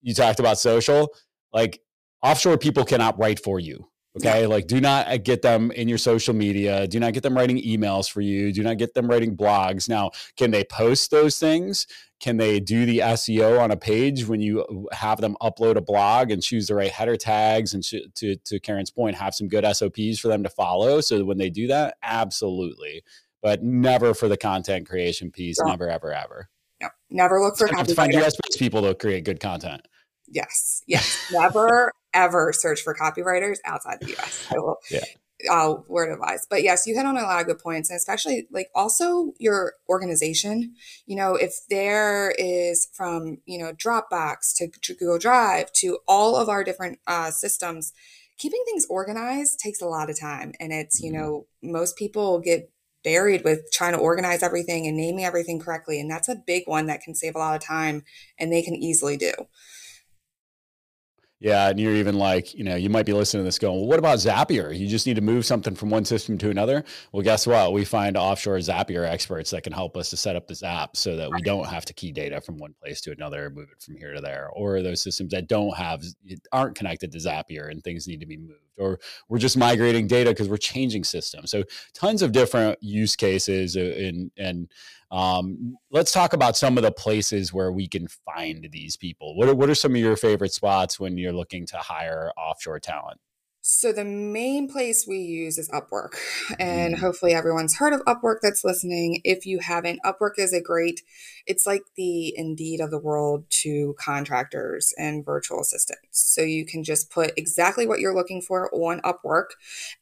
you 0.00 0.14
talked 0.14 0.38
about 0.38 0.60
social. 0.60 1.12
Like 1.52 1.80
offshore 2.22 2.56
people 2.56 2.84
cannot 2.84 3.18
write 3.18 3.40
for 3.42 3.58
you 3.58 3.88
Okay. 4.16 4.42
Yeah. 4.42 4.46
Like, 4.46 4.66
do 4.66 4.80
not 4.80 5.08
uh, 5.08 5.18
get 5.18 5.42
them 5.42 5.70
in 5.72 5.88
your 5.88 5.98
social 5.98 6.34
media. 6.34 6.86
Do 6.86 6.98
not 6.98 7.12
get 7.12 7.22
them 7.22 7.36
writing 7.36 7.58
emails 7.58 8.10
for 8.10 8.20
you. 8.22 8.52
Do 8.52 8.62
not 8.62 8.78
get 8.78 8.94
them 8.94 9.08
writing 9.08 9.36
blogs. 9.36 9.88
Now, 9.88 10.10
can 10.36 10.50
they 10.50 10.64
post 10.64 11.10
those 11.10 11.38
things? 11.38 11.86
Can 12.18 12.38
they 12.38 12.60
do 12.60 12.86
the 12.86 13.00
SEO 13.00 13.60
on 13.60 13.70
a 13.70 13.76
page 13.76 14.26
when 14.26 14.40
you 14.40 14.62
uh, 14.62 14.94
have 14.94 15.20
them 15.20 15.36
upload 15.42 15.76
a 15.76 15.82
blog 15.82 16.30
and 16.30 16.42
choose 16.42 16.66
the 16.66 16.74
right 16.74 16.90
header 16.90 17.16
tags? 17.16 17.74
And 17.74 17.84
sh- 17.84 18.08
to, 18.14 18.36
to 18.36 18.58
Karen's 18.60 18.90
point, 18.90 19.16
have 19.16 19.34
some 19.34 19.48
good 19.48 19.66
SOPs 19.76 20.18
for 20.18 20.28
them 20.28 20.42
to 20.42 20.48
follow. 20.48 21.02
So 21.02 21.24
when 21.24 21.36
they 21.36 21.50
do 21.50 21.66
that, 21.66 21.96
absolutely. 22.02 23.02
But 23.42 23.62
never 23.62 24.14
for 24.14 24.28
the 24.28 24.38
content 24.38 24.88
creation 24.88 25.30
piece. 25.30 25.58
Yeah. 25.62 25.70
Never, 25.70 25.90
ever, 25.90 26.12
ever. 26.14 26.48
No, 26.80 26.88
never 27.10 27.40
look 27.40 27.58
for 27.58 27.68
to 27.68 27.94
find 27.94 28.14
US 28.14 28.34
people 28.56 28.82
to 28.82 28.94
create 28.94 29.24
good 29.24 29.40
content. 29.40 29.86
Yes, 30.28 30.82
yes. 30.86 31.30
Never 31.32 31.92
ever 32.16 32.52
search 32.52 32.80
for 32.80 32.94
copywriters 32.94 33.58
outside 33.64 33.98
the 34.00 34.16
US. 34.16 34.48
I 34.50 34.58
will. 34.58 34.78
Yeah. 34.90 35.04
I'll 35.50 35.84
word 35.88 36.10
advice. 36.10 36.46
But 36.48 36.62
yes, 36.62 36.86
you 36.86 36.94
hit 36.94 37.04
on 37.04 37.18
a 37.18 37.22
lot 37.22 37.40
of 37.40 37.46
good 37.46 37.58
points, 37.58 37.90
and 37.90 37.96
especially 37.96 38.48
like 38.50 38.70
also 38.74 39.34
your 39.38 39.74
organization. 39.88 40.74
You 41.04 41.16
know, 41.16 41.34
if 41.34 41.52
there 41.68 42.32
is 42.38 42.88
from 42.94 43.38
you 43.44 43.58
know 43.58 43.72
Dropbox 43.72 44.56
to, 44.56 44.68
to 44.82 44.94
Google 44.94 45.18
Drive 45.18 45.72
to 45.74 45.98
all 46.08 46.36
of 46.36 46.48
our 46.48 46.64
different 46.64 47.00
uh, 47.06 47.30
systems, 47.30 47.92
keeping 48.38 48.62
things 48.64 48.86
organized 48.88 49.58
takes 49.58 49.82
a 49.82 49.86
lot 49.86 50.08
of 50.08 50.18
time, 50.18 50.52
and 50.58 50.72
it's 50.72 51.02
you 51.02 51.12
mm-hmm. 51.12 51.20
know 51.20 51.46
most 51.62 51.96
people 51.96 52.40
get 52.40 52.70
buried 53.04 53.44
with 53.44 53.70
trying 53.72 53.92
to 53.92 53.98
organize 53.98 54.42
everything 54.42 54.86
and 54.86 54.96
naming 54.96 55.24
everything 55.24 55.60
correctly, 55.60 56.00
and 56.00 56.10
that's 56.10 56.28
a 56.28 56.42
big 56.46 56.62
one 56.66 56.86
that 56.86 57.02
can 57.02 57.14
save 57.14 57.36
a 57.36 57.38
lot 57.38 57.54
of 57.54 57.62
time, 57.62 58.02
and 58.38 58.50
they 58.50 58.62
can 58.62 58.74
easily 58.74 59.16
do. 59.18 59.32
Yeah, 61.38 61.68
and 61.68 61.78
you're 61.78 61.94
even 61.94 62.16
like, 62.18 62.54
you 62.54 62.64
know, 62.64 62.76
you 62.76 62.88
might 62.88 63.04
be 63.04 63.12
listening 63.12 63.42
to 63.42 63.44
this 63.44 63.58
going, 63.58 63.76
well, 63.76 63.86
what 63.86 63.98
about 63.98 64.18
Zapier? 64.18 64.76
You 64.76 64.88
just 64.88 65.06
need 65.06 65.16
to 65.16 65.20
move 65.20 65.44
something 65.44 65.74
from 65.74 65.90
one 65.90 66.06
system 66.06 66.38
to 66.38 66.48
another. 66.48 66.82
Well, 67.12 67.22
guess 67.22 67.46
what? 67.46 67.74
We 67.74 67.84
find 67.84 68.16
offshore 68.16 68.56
Zapier 68.56 69.06
experts 69.06 69.50
that 69.50 69.62
can 69.62 69.74
help 69.74 69.98
us 69.98 70.08
to 70.10 70.16
set 70.16 70.34
up 70.34 70.46
the 70.46 70.54
Zap 70.54 70.96
so 70.96 71.14
that 71.16 71.30
we 71.30 71.42
don't 71.42 71.66
have 71.66 71.84
to 71.86 71.92
key 71.92 72.10
data 72.10 72.40
from 72.40 72.56
one 72.56 72.74
place 72.82 73.02
to 73.02 73.12
another, 73.12 73.50
move 73.50 73.68
it 73.70 73.82
from 73.82 73.96
here 73.96 74.14
to 74.14 74.22
there, 74.22 74.48
or 74.54 74.80
those 74.80 75.02
systems 75.02 75.30
that 75.32 75.46
don't 75.46 75.76
have 75.76 76.02
aren't 76.52 76.74
connected 76.74 77.12
to 77.12 77.18
Zapier 77.18 77.70
and 77.70 77.84
things 77.84 78.08
need 78.08 78.20
to 78.20 78.26
be 78.26 78.38
moved, 78.38 78.78
or 78.78 78.98
we're 79.28 79.36
just 79.36 79.58
migrating 79.58 80.06
data 80.06 80.30
because 80.30 80.48
we're 80.48 80.56
changing 80.56 81.04
systems. 81.04 81.50
So 81.50 81.64
tons 81.92 82.22
of 82.22 82.32
different 82.32 82.78
use 82.82 83.14
cases 83.14 83.76
and 83.76 84.30
uh, 84.40 84.42
and 84.42 84.70
um, 85.10 85.76
let's 85.90 86.12
talk 86.12 86.32
about 86.32 86.56
some 86.56 86.76
of 86.76 86.82
the 86.82 86.90
places 86.90 87.52
where 87.52 87.70
we 87.70 87.86
can 87.86 88.08
find 88.08 88.68
these 88.72 88.96
people. 88.96 89.36
What 89.36 89.48
are, 89.48 89.54
what 89.54 89.70
are 89.70 89.74
some 89.74 89.92
of 89.92 89.98
your 89.98 90.16
favorite 90.16 90.52
spots 90.52 90.98
when 90.98 91.16
you're 91.26 91.34
looking 91.34 91.66
to 91.66 91.76
hire 91.78 92.30
offshore 92.36 92.78
talent? 92.78 93.18
So 93.68 93.92
the 93.92 94.04
main 94.04 94.68
place 94.68 95.06
we 95.08 95.18
use 95.18 95.58
is 95.58 95.68
Upwork, 95.70 96.14
and 96.60 96.94
mm. 96.94 96.98
hopefully 97.00 97.34
everyone's 97.34 97.74
heard 97.74 97.92
of 97.92 98.04
Upwork 98.04 98.36
that's 98.40 98.62
listening. 98.62 99.20
If 99.24 99.44
you 99.44 99.58
haven't, 99.58 99.98
Upwork 100.04 100.38
is 100.38 100.52
a 100.52 100.60
great. 100.60 101.02
It's 101.48 101.66
like 101.66 101.82
the 101.96 102.32
Indeed 102.38 102.80
of 102.80 102.92
the 102.92 102.98
world 103.00 103.44
to 103.62 103.96
contractors 103.98 104.94
and 104.96 105.24
virtual 105.24 105.62
assistants. 105.62 106.32
So 106.32 106.42
you 106.42 106.64
can 106.64 106.84
just 106.84 107.10
put 107.10 107.32
exactly 107.36 107.88
what 107.88 107.98
you're 107.98 108.14
looking 108.14 108.40
for 108.40 108.72
on 108.72 109.00
Upwork, 109.00 109.46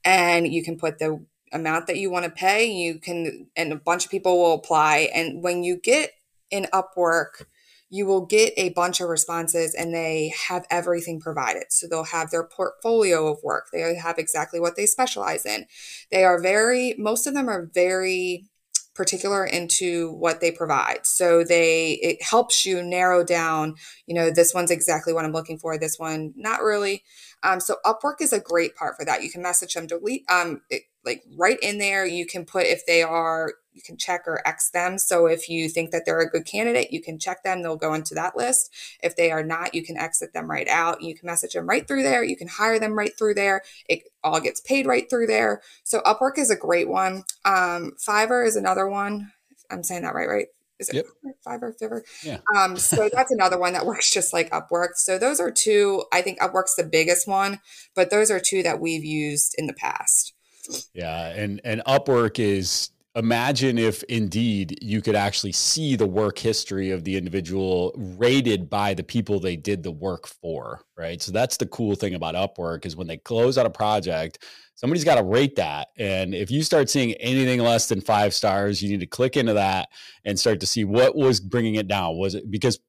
and 0.05 0.47
you 0.47 0.63
can 0.63 0.77
put 0.77 0.99
the 0.99 1.25
amount 1.51 1.87
that 1.87 1.97
you 1.97 2.11
want 2.11 2.27
to 2.27 2.31
pay. 2.31 2.67
You 2.67 2.99
can, 2.99 3.47
and 3.57 3.73
a 3.73 3.77
bunch 3.77 4.05
of 4.05 4.11
people 4.11 4.37
will 4.37 4.53
apply. 4.53 5.09
And 5.15 5.43
when 5.43 5.65
you 5.65 5.81
get 5.81 6.11
in 6.51 6.67
Upwork, 6.71 7.47
you 7.95 8.07
will 8.07 8.27
get 8.27 8.53
a 8.57 8.71
bunch 8.71 9.01
of 9.01 9.09
responses 9.09 9.73
and 9.73 9.95
they 9.95 10.35
have 10.49 10.67
everything 10.69 11.21
provided. 11.21 11.63
So 11.71 11.87
they'll 11.87 12.03
have 12.03 12.33
their 12.33 12.43
portfolio 12.43 13.29
of 13.29 13.39
work. 13.45 13.69
They 13.73 13.95
have 13.95 14.19
exactly 14.19 14.59
what 14.59 14.75
they 14.75 14.85
specialize 14.85 15.47
in. 15.47 15.67
They 16.11 16.25
are 16.25 16.43
very, 16.43 16.97
most 16.99 17.29
of 17.29 17.35
them 17.35 17.49
are 17.49 17.71
very 17.73 18.47
particular 18.97 19.45
into 19.45 20.11
what 20.15 20.41
they 20.41 20.51
provide. 20.51 21.07
So 21.07 21.45
they, 21.45 21.93
it 22.03 22.21
helps 22.21 22.67
you 22.67 22.83
narrow 22.83 23.23
down, 23.23 23.77
you 24.07 24.15
know, 24.17 24.29
this 24.29 24.53
one's 24.53 24.73
exactly 24.73 25.13
what 25.13 25.25
I'm 25.25 25.33
looking 25.33 25.61
for. 25.61 25.79
This 25.79 25.97
one, 25.97 26.35
not 26.35 26.63
really. 26.63 27.05
Um, 27.45 27.61
so 27.61 27.77
Upwork 27.87 28.21
is 28.21 28.33
a 28.33 28.41
great 28.41 28.75
part 28.75 28.97
for 28.97 29.05
that. 29.05 29.23
You 29.23 29.31
can 29.31 29.41
message 29.41 29.75
them, 29.75 29.87
delete, 29.87 30.25
um, 30.29 30.63
it, 30.69 30.83
like 31.05 31.23
right 31.39 31.61
in 31.63 31.79
there. 31.79 32.05
You 32.05 32.27
can 32.27 32.45
put 32.45 32.67
if 32.67 32.87
they 32.87 33.05
are, 33.05 33.53
you 33.75 33.83
can 33.83 33.97
check 33.97 34.23
or 34.27 34.47
X 34.47 34.71
them. 34.71 34.99
So 34.99 35.27
if 35.27 35.49
you 35.49 35.69
think 35.69 35.91
that 35.91 36.07
they're 36.07 36.21
a 36.21 36.31
good 36.31 36.47
candidate, 36.47 36.93
you 36.93 37.03
can 37.03 37.19
check 37.19 37.43
them. 37.43 37.63
They'll 37.63 37.77
go 37.77 37.93
into 37.93 38.15
that 38.15 38.37
list. 38.37 38.73
If 39.03 39.17
they 39.17 39.31
are 39.31 39.43
not, 39.43 39.75
you 39.75 39.85
can 39.85 39.99
exit 39.99 40.33
them 40.33 40.51
right 40.51 40.69
out. 40.69 41.03
You 41.03 41.15
can 41.15 41.27
message 41.27 41.53
them 41.53 41.69
right 41.69 41.87
through 41.87 42.05
there. 42.05 42.23
You 42.23 42.37
can 42.37 42.49
hire 42.49 42.79
them 42.79 42.97
right 42.97 43.13
through 43.19 43.35
there. 43.35 43.63
It 43.89 44.05
all 44.23 44.41
gets 44.41 44.61
paid 44.61 44.87
right 44.87 45.11
through 45.11 45.27
there. 45.27 45.61
So 45.83 46.01
Upwork 46.03 46.39
is 46.39 46.51
a 46.51 46.57
great 46.57 46.89
one. 46.89 47.25
Um, 47.45 47.93
Fiverr 47.99 48.47
is 48.47 48.57
another 48.57 48.89
one. 48.89 49.33
I'm 49.71 49.83
saying 49.83 50.03
that 50.03 50.15
right, 50.15 50.29
right? 50.29 50.47
Is 50.79 50.89
it 50.89 50.97
yep. 50.97 51.35
Fiverr, 51.47 51.73
Fiverr? 51.81 52.01
Yeah. 52.23 52.39
Um, 52.57 52.77
so 52.77 53.09
that's 53.13 53.31
another 53.31 53.59
one 53.59 53.73
that 53.75 53.87
works 53.87 54.13
just 54.13 54.33
like 54.33 54.51
Upwork. 54.51 54.97
So 54.97 55.19
those 55.19 55.41
are 55.41 55.51
two. 55.51 56.05
I 56.13 56.23
think 56.23 56.41
Upwork's 56.41 56.77
the 56.77 56.85
biggest 56.85 57.27
one, 57.29 57.61
but 57.95 58.11
those 58.11 58.31
are 58.31 58.41
two 58.41 58.63
that 58.63 58.81
we've 58.81 59.05
used 59.05 59.55
in 59.59 59.67
the 59.67 59.73
past. 59.73 60.33
Yeah, 60.95 61.29
and 61.29 61.61
and 61.65 61.83
Upwork 61.87 62.39
is 62.39 62.91
imagine 63.17 63.79
if 63.79 64.03
indeed 64.05 64.79
you 64.83 65.01
could 65.01 65.15
actually 65.15 65.53
see 65.53 65.95
the 65.95 66.07
work 66.07 66.39
history 66.39 66.91
of 66.91 67.05
the 67.05 67.17
individual 67.17 67.93
rated 67.97 68.69
by 68.69 68.93
the 68.95 69.05
people 69.05 69.39
they 69.39 69.57
did 69.57 69.83
the 69.83 69.93
work 69.93 70.27
for, 70.27 70.81
right? 70.97 71.23
So 71.23 71.31
that's 71.31 71.57
the 71.57 71.67
cool 71.67 71.95
thing 71.95 72.15
about 72.15 72.35
Upwork 72.35 72.87
is 72.87 72.97
when 72.97 73.07
they 73.07 73.19
close 73.19 73.57
out 73.57 73.67
a 73.67 73.71
project, 73.71 74.45
somebody's 74.75 75.05
got 75.05 75.15
to 75.17 75.23
rate 75.23 75.57
that. 75.57 75.89
And 75.97 76.35
if 76.35 76.51
you 76.51 76.63
start 76.63 76.91
seeing 76.91 77.13
anything 77.15 77.61
less 77.61 77.89
than 77.89 78.01
5 78.01 78.35
stars, 78.35 78.83
you 78.83 78.91
need 78.91 79.01
to 79.01 79.07
click 79.07 79.37
into 79.37 79.55
that 79.55 79.91
and 80.25 80.39
start 80.39 80.59
to 80.61 80.67
see 80.67 80.85
what 80.85 81.15
was 81.15 81.39
bringing 81.39 81.77
it 81.77 81.87
down. 81.87 82.19
Was 82.19 82.35
it 82.35 82.51
because 82.51 82.81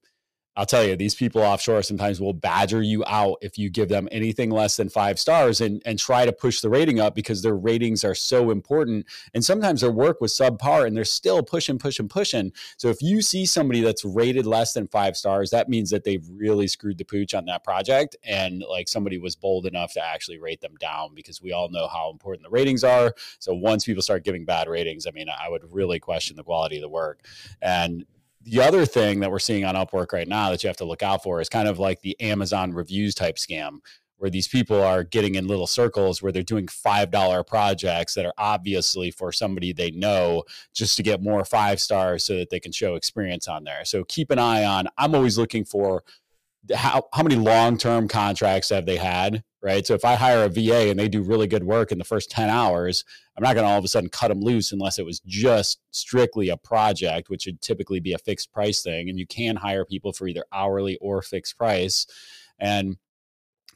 I'll 0.58 0.66
tell 0.66 0.84
you, 0.84 0.96
these 0.96 1.16
people 1.16 1.42
offshore 1.42 1.84
sometimes 1.84 2.22
will 2.22 2.34
badger 2.34 2.82
you 2.82 3.04
out 3.06 3.38
if 3.42 3.58
you 3.58 3.70
give 3.70 3.90
them 3.90 4.08
anything 4.12 4.50
less 4.50 4.78
than 4.78 4.90
five 4.90 5.20
stars 5.20 5.60
and, 5.60 5.82
and 5.86 6.00
try 6.00 6.26
to 6.26 6.32
push 6.32 6.62
the 6.62 6.70
rating 6.70 7.00
up 7.00 7.14
because 7.14 7.42
their 7.42 7.56
ratings 7.56 8.06
are 8.06 8.16
so 8.16 8.52
important. 8.52 9.06
And 9.34 9.44
sometimes 9.44 9.82
their 9.82 9.92
work 9.92 10.22
was 10.22 10.38
subpar 10.38 10.88
and 10.88 10.96
they're 10.96 11.04
still 11.04 11.44
pushing, 11.44 11.78
pushing, 11.78 12.08
pushing. 12.08 12.54
So 12.78 12.88
if 12.88 13.02
you 13.02 13.22
see 13.22 13.46
somebody 13.46 13.82
that's 13.82 14.06
rated 14.06 14.46
less 14.46 14.74
than 14.74 14.88
five 14.88 15.18
stars, 15.18 15.50
that 15.50 15.68
means 15.68 15.90
that 15.90 16.06
they've 16.06 16.26
really 16.30 16.68
screwed 16.68 16.98
the 16.98 17.06
pooch 17.06 17.34
on 17.34 17.46
that 17.46 17.64
project. 17.64 18.16
And 18.24 18.64
like 18.70 18.88
somebody 18.88 19.18
was 19.18 19.36
bold 19.36 19.66
enough 19.66 19.94
to 19.94 20.06
actually 20.06 20.40
rate 20.40 20.62
them 20.62 20.76
down 20.80 21.14
because 21.14 21.42
we 21.42 21.52
all 21.52 21.70
know 21.70 21.88
how 21.88 22.10
important 22.12 22.44
the 22.44 22.50
ratings 22.50 22.84
are. 22.84 23.14
So 23.40 23.54
once 23.54 23.84
people 23.84 24.04
start 24.04 24.24
giving 24.24 24.46
bad 24.46 24.70
ratings, 24.70 25.06
I 25.06 25.12
mean, 25.12 25.28
I 25.30 25.50
would 25.50 25.64
really 25.74 26.00
question 26.00 26.38
the 26.38 26.44
quality 26.44 26.78
of 26.78 26.82
the 26.82 26.90
work. 26.90 27.26
And 27.62 28.06
the 28.46 28.62
other 28.62 28.86
thing 28.86 29.20
that 29.20 29.32
we're 29.32 29.40
seeing 29.40 29.66
on 29.66 29.76
Upwork 29.76 30.14
right 30.14 30.28
now 30.28 30.52
that 30.52 30.64
you 30.64 30.68
have 30.68 30.78
to 30.78 30.86
look 30.86 31.02
out 31.02 31.24
for 31.24 31.42
is 31.42 31.50
kind 31.50 31.68
of 31.68 31.80
like 31.80 32.02
the 32.02 32.20
Amazon 32.22 32.74
reviews 32.74 33.16
type 33.16 33.38
scam, 33.38 33.80
where 34.18 34.30
these 34.30 34.48
people 34.48 34.82
are 34.82 35.04
getting 35.04 35.34
in 35.34 35.48
little 35.48 35.66
circles 35.66 36.22
where 36.22 36.32
they're 36.32 36.44
doing 36.44 36.68
$5 36.68 37.48
projects 37.48 38.14
that 38.14 38.26
are 38.26 38.34
obviously 38.38 39.10
for 39.10 39.32
somebody 39.32 39.74
they 39.74 39.90
know 39.92 40.44
just 40.74 40.96
to 40.98 41.04
get 41.04 41.24
more 41.24 41.44
five 41.44 41.82
stars 41.82 42.24
so 42.24 42.38
that 42.38 42.52
they 42.52 42.60
can 42.60 42.72
show 42.72 42.96
experience 42.96 43.48
on 43.48 43.64
there. 43.64 43.84
So 43.84 44.04
keep 44.04 44.30
an 44.30 44.40
eye 44.40 44.64
on, 44.64 44.88
I'm 44.98 45.16
always 45.16 45.40
looking 45.40 45.66
for 45.66 46.04
how, 46.74 47.08
how 47.14 47.24
many 47.24 47.36
long 47.36 47.78
term 47.78 48.08
contracts 48.08 48.70
have 48.70 48.86
they 48.86 48.98
had 48.98 49.44
right? 49.66 49.86
So 49.88 49.96
if 49.96 50.06
I 50.06 50.14
hire 50.14 50.44
a 50.44 50.48
VA 50.48 50.92
and 50.92 51.00
they 51.00 51.08
do 51.08 51.24
really 51.24 51.48
good 51.48 51.64
work 51.64 51.92
in 51.92 51.98
the 51.98 52.04
first 52.04 52.30
10 52.30 52.50
hours, 52.50 53.04
I'm 53.36 53.42
not 53.42 53.56
going 53.56 53.66
to 53.66 53.72
all 53.72 53.80
of 53.80 53.84
a 53.84 53.88
sudden 53.88 54.10
cut 54.10 54.28
them 54.28 54.40
loose 54.40 54.72
unless 54.72 55.00
it 55.00 55.06
was 55.06 55.22
just 55.22 55.80
strictly 55.90 56.50
a 56.50 56.58
project, 56.58 57.32
which 57.32 57.48
would 57.48 57.62
typically 57.62 58.00
be 58.00 58.14
a 58.14 58.20
fixed 58.20 58.54
price 58.54 58.84
thing. 58.84 59.10
And 59.10 59.18
you 59.18 59.26
can 59.26 59.56
hire 59.56 59.84
people 59.84 60.14
for 60.14 60.28
either 60.28 60.46
hourly 60.54 61.00
or 61.02 61.24
fixed 61.24 61.58
price. 61.58 62.06
And 62.60 62.98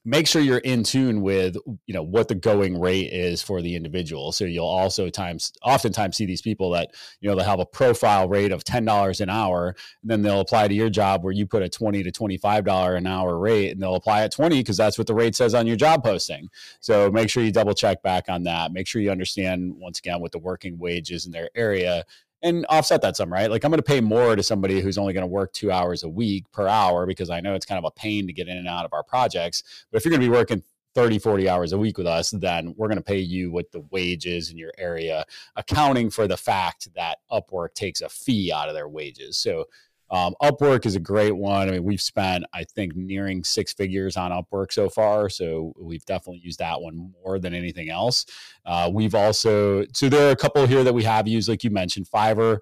make 0.06 0.28
sure 0.28 0.42
you're 0.42 0.60
in 0.60 0.84
tune 0.84 1.22
with 1.22 1.58
you 1.86 1.94
know 1.94 2.04
what 2.04 2.28
the 2.28 2.36
going 2.36 2.80
rate 2.80 3.12
is 3.12 3.42
for 3.42 3.62
the 3.62 3.76
individual. 3.76 4.32
So 4.32 4.46
you'll 4.46 4.66
also 4.66 5.10
times 5.10 5.52
oftentimes 5.64 6.18
see 6.18 6.26
these 6.26 6.42
people 6.42 6.72
that 6.72 6.92
you 7.20 7.30
know 7.30 7.36
they'll 7.36 7.46
have 7.46 7.60
a 7.60 7.66
profile 7.66 8.28
rate 8.28 8.52
of 8.52 8.64
$10 8.64 9.22
an 9.22 9.30
hour 9.30 9.76
and 10.02 10.12
then 10.12 10.22
they'll 10.22 10.40
apply 10.40 10.68
to 10.68 10.74
your 10.74 10.90
job 10.90 11.24
where 11.24 11.34
you 11.34 11.46
put 11.46 11.64
a 11.64 11.70
20 11.70 12.04
to 12.04 12.12
$25 12.12 12.98
an 12.98 13.08
hour 13.08 13.38
rate 13.38 13.72
and 13.72 13.82
they'll 13.82 13.96
apply 13.96 14.22
at 14.22 14.32
20 14.32 14.60
because 14.60 14.78
that's 14.78 14.98
what 14.98 15.08
the 15.08 15.14
rate 15.14 15.36
says 15.36 15.54
on 15.54 15.68
your 15.68 15.76
job 15.76 16.04
posting. 16.04 16.50
So 16.80 17.12
make 17.12 17.30
sure 17.30 17.44
you 17.44 17.52
double 17.52 17.74
check 17.74 18.02
back 18.02 18.30
on 18.30 18.44
that. 18.44 18.72
Make 18.72 18.88
sure 18.88 19.02
you 19.02 19.12
understand 19.12 19.74
once 19.78 20.00
again 20.00 20.22
what 20.22 20.32
the 20.32 20.40
working 20.40 20.78
wage 20.78 21.12
is 21.12 21.26
in 21.26 21.32
their 21.32 21.50
area 21.56 22.06
and 22.42 22.66
offset 22.70 23.02
that 23.02 23.18
some, 23.18 23.32
right? 23.32 23.50
Like 23.50 23.64
I'm 23.64 23.72
going 23.72 23.80
to 23.80 23.84
pay 23.84 24.02
more 24.02 24.36
to 24.36 24.44
somebody 24.44 24.82
who's 24.82 24.98
only 24.98 25.14
going 25.14 25.24
to 25.24 25.28
work 25.28 25.54
two 25.54 25.72
hours 25.72 26.04
a 26.04 26.10
week 26.10 26.50
per 26.52 26.68
hour 26.68 27.06
because 27.06 27.30
I 27.30 27.42
know 27.42 27.54
it's 27.54 27.66
kind 27.66 27.84
of 27.84 27.86
a 27.86 27.92
pain 27.92 28.28
to 28.28 28.34
get 28.34 28.48
in 28.48 28.58
and 28.58 28.68
out 28.68 28.86
of 28.86 28.94
our 28.94 29.04
projects. 29.04 29.86
But 29.92 29.98
if 29.98 30.06
you're 30.06 30.12
going 30.12 30.22
to 30.22 30.28
be 30.28 30.32
working 30.32 30.64
30, 30.96 31.20
40 31.20 31.50
hours 31.50 31.74
a 31.74 31.78
week 31.78 31.98
with 31.98 32.08
us, 32.08 32.32
then 32.32 32.74
we're 32.76 32.88
going 32.88 32.98
to 32.98 33.04
pay 33.04 33.20
you 33.20 33.52
what 33.52 33.72
the 33.72 33.82
wages 33.92 34.50
in 34.50 34.58
your 34.58 34.72
area, 34.78 35.26
accounting 35.56 36.10
for 36.10 36.28
the 36.28 36.38
fact 36.38 36.94
that 36.96 37.20
Upwork 37.32 37.74
takes 37.74 38.02
a 38.02 38.10
fee 38.10 38.52
out 38.52 38.70
of 38.70 38.76
their 38.76 38.90
wages. 38.90 39.38
So 39.38 39.66
um, 40.12 40.36
Upwork 40.42 40.86
is 40.86 40.96
a 40.96 41.00
great 41.00 41.36
one. 41.36 41.68
I 41.68 41.72
mean, 41.72 41.84
we've 41.84 42.02
spent, 42.02 42.46
I 42.54 42.64
think, 42.64 42.96
nearing 42.96 43.44
six 43.44 43.74
figures 43.74 44.18
on 44.18 44.32
Upwork 44.32 44.72
so 44.72 44.90
far. 44.90 45.30
So 45.30 45.74
we've 45.80 46.06
definitely 46.06 46.42
used 46.44 46.60
that 46.60 46.82
one 46.82 47.14
more 47.24 47.40
than 47.40 47.54
anything 47.54 47.90
else. 47.90 48.26
Uh, 48.66 48.90
we've 48.92 49.16
also, 49.16 49.86
so 49.94 50.10
there 50.10 50.28
are 50.28 50.32
a 50.32 50.36
couple 50.36 50.66
here 50.66 50.84
that 50.84 50.94
we 50.94 51.04
have 51.04 51.28
used, 51.28 51.48
like 51.48 51.64
you 51.64 51.70
mentioned, 51.70 52.08
Fiverr, 52.10 52.60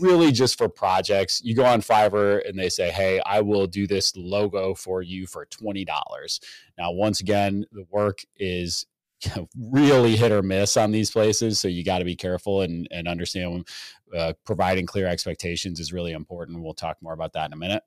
really 0.00 0.32
just 0.32 0.58
for 0.58 0.68
projects. 0.68 1.40
You 1.42 1.54
go 1.54 1.64
on 1.64 1.80
Fiverr 1.80 2.46
and 2.48 2.58
they 2.58 2.68
say, 2.68 2.90
hey, 2.90 3.20
I 3.24 3.40
will 3.40 3.66
do 3.66 3.86
this 3.86 4.14
logo 4.16 4.74
for 4.74 5.02
you 5.02 5.26
for 5.26 5.46
$20. 5.46 5.86
Now, 6.78 6.92
once 6.92 7.20
again, 7.20 7.64
the 7.72 7.86
work 7.90 8.20
is 8.36 8.86
really 9.58 10.16
hit 10.16 10.32
or 10.32 10.42
miss 10.42 10.76
on 10.76 10.90
these 10.90 11.10
places. 11.10 11.58
So 11.58 11.68
you 11.68 11.84
got 11.84 11.98
to 11.98 12.04
be 12.04 12.16
careful 12.16 12.62
and, 12.62 12.88
and 12.90 13.08
understand 13.08 13.66
uh, 14.14 14.34
providing 14.44 14.86
clear 14.86 15.06
expectations 15.06 15.80
is 15.80 15.92
really 15.92 16.12
important. 16.12 16.62
We'll 16.62 16.74
talk 16.74 16.98
more 17.00 17.12
about 17.12 17.32
that 17.34 17.46
in 17.46 17.52
a 17.52 17.56
minute. 17.56 17.82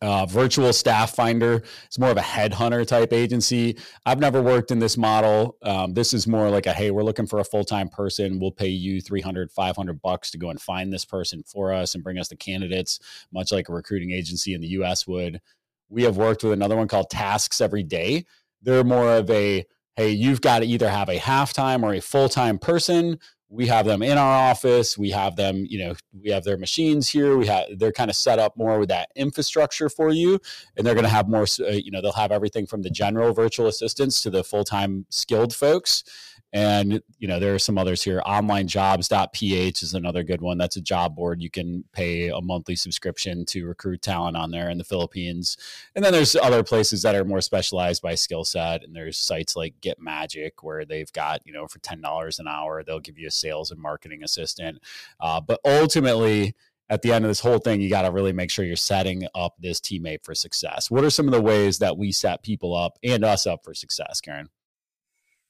Uh, 0.00 0.24
virtual 0.26 0.72
staff 0.72 1.16
finder 1.16 1.60
is 1.90 1.98
more 1.98 2.10
of 2.10 2.16
a 2.16 2.20
headhunter 2.20 2.86
type 2.86 3.12
agency 3.12 3.76
i've 4.06 4.20
never 4.20 4.40
worked 4.40 4.70
in 4.70 4.78
this 4.78 4.96
model 4.96 5.56
um, 5.64 5.92
this 5.92 6.14
is 6.14 6.24
more 6.24 6.48
like 6.50 6.66
a 6.66 6.72
hey 6.72 6.92
we're 6.92 7.02
looking 7.02 7.26
for 7.26 7.40
a 7.40 7.44
full-time 7.44 7.88
person 7.88 8.38
we'll 8.38 8.52
pay 8.52 8.68
you 8.68 9.00
300 9.00 9.50
500 9.50 10.00
bucks 10.00 10.30
to 10.30 10.38
go 10.38 10.50
and 10.50 10.60
find 10.60 10.92
this 10.92 11.04
person 11.04 11.42
for 11.42 11.72
us 11.72 11.96
and 11.96 12.04
bring 12.04 12.16
us 12.16 12.28
the 12.28 12.36
candidates 12.36 13.00
much 13.32 13.50
like 13.50 13.68
a 13.68 13.72
recruiting 13.72 14.12
agency 14.12 14.54
in 14.54 14.60
the 14.60 14.68
us 14.68 15.04
would 15.04 15.40
we 15.88 16.04
have 16.04 16.16
worked 16.16 16.44
with 16.44 16.52
another 16.52 16.76
one 16.76 16.86
called 16.86 17.10
tasks 17.10 17.60
every 17.60 17.82
day 17.82 18.24
they're 18.62 18.84
more 18.84 19.16
of 19.16 19.28
a 19.30 19.66
hey, 19.98 20.10
you've 20.10 20.40
got 20.40 20.60
to 20.60 20.64
either 20.64 20.88
have 20.88 21.08
a 21.08 21.18
half-time 21.18 21.82
or 21.82 21.92
a 21.92 22.00
full-time 22.00 22.56
person. 22.56 23.18
We 23.50 23.66
have 23.66 23.84
them 23.84 24.00
in 24.00 24.16
our 24.16 24.50
office. 24.50 24.96
We 24.96 25.10
have 25.10 25.34
them, 25.34 25.66
you 25.68 25.80
know, 25.80 25.94
we 26.22 26.30
have 26.30 26.44
their 26.44 26.56
machines 26.56 27.08
here. 27.08 27.36
We 27.36 27.48
have 27.48 27.66
they're 27.78 27.90
kind 27.90 28.08
of 28.08 28.14
set 28.14 28.38
up 28.38 28.56
more 28.56 28.78
with 28.78 28.90
that 28.90 29.08
infrastructure 29.16 29.88
for 29.88 30.10
you, 30.10 30.38
and 30.76 30.86
they're 30.86 30.94
going 30.94 31.02
to 31.02 31.10
have 31.10 31.28
more. 31.28 31.46
Uh, 31.58 31.70
you 31.70 31.90
know, 31.90 32.00
they'll 32.00 32.12
have 32.12 32.30
everything 32.30 32.64
from 32.64 32.82
the 32.82 32.90
general 32.90 33.32
virtual 33.32 33.66
assistants 33.66 34.22
to 34.22 34.30
the 34.30 34.44
full-time 34.44 35.04
skilled 35.10 35.52
folks 35.52 36.04
and, 36.52 37.02
you 37.18 37.28
know, 37.28 37.38
there 37.38 37.54
are 37.54 37.58
some 37.58 37.76
others 37.76 38.02
here. 38.02 38.22
Onlinejobs.ph 38.24 39.82
is 39.82 39.92
another 39.92 40.22
good 40.22 40.40
one. 40.40 40.56
That's 40.56 40.76
a 40.76 40.80
job 40.80 41.14
board. 41.14 41.42
You 41.42 41.50
can 41.50 41.84
pay 41.92 42.28
a 42.28 42.40
monthly 42.40 42.74
subscription 42.74 43.44
to 43.46 43.66
recruit 43.66 44.00
talent 44.00 44.36
on 44.36 44.50
there 44.50 44.70
in 44.70 44.78
the 44.78 44.84
Philippines. 44.84 45.58
And 45.94 46.02
then 46.02 46.12
there's 46.12 46.36
other 46.36 46.62
places 46.62 47.02
that 47.02 47.14
are 47.14 47.24
more 47.24 47.42
specialized 47.42 48.00
by 48.00 48.14
skill 48.14 48.44
set. 48.44 48.82
And 48.82 48.96
there's 48.96 49.18
sites 49.18 49.56
like 49.56 49.74
Get 49.82 50.00
Magic 50.00 50.62
where 50.62 50.86
they've 50.86 51.12
got, 51.12 51.42
you 51.44 51.52
know, 51.52 51.66
for 51.66 51.80
$10 51.80 52.38
an 52.38 52.48
hour, 52.48 52.82
they'll 52.82 52.98
give 52.98 53.18
you 53.18 53.28
a 53.28 53.32
sales 53.32 53.70
and 53.70 53.80
marketing 53.80 54.22
assistant. 54.22 54.78
Uh, 55.20 55.42
but 55.42 55.60
ultimately, 55.66 56.54
at 56.88 57.02
the 57.02 57.12
end 57.12 57.26
of 57.26 57.28
this 57.28 57.40
whole 57.40 57.58
thing, 57.58 57.82
you 57.82 57.90
got 57.90 58.02
to 58.02 58.10
really 58.10 58.32
make 58.32 58.50
sure 58.50 58.64
you're 58.64 58.76
setting 58.76 59.26
up 59.34 59.56
this 59.58 59.80
teammate 59.80 60.24
for 60.24 60.34
success. 60.34 60.90
What 60.90 61.04
are 61.04 61.10
some 61.10 61.26
of 61.26 61.32
the 61.32 61.42
ways 61.42 61.78
that 61.80 61.98
we 61.98 62.10
set 62.12 62.42
people 62.42 62.74
up 62.74 62.98
and 63.04 63.22
us 63.22 63.46
up 63.46 63.62
for 63.62 63.74
success, 63.74 64.22
Karen? 64.22 64.48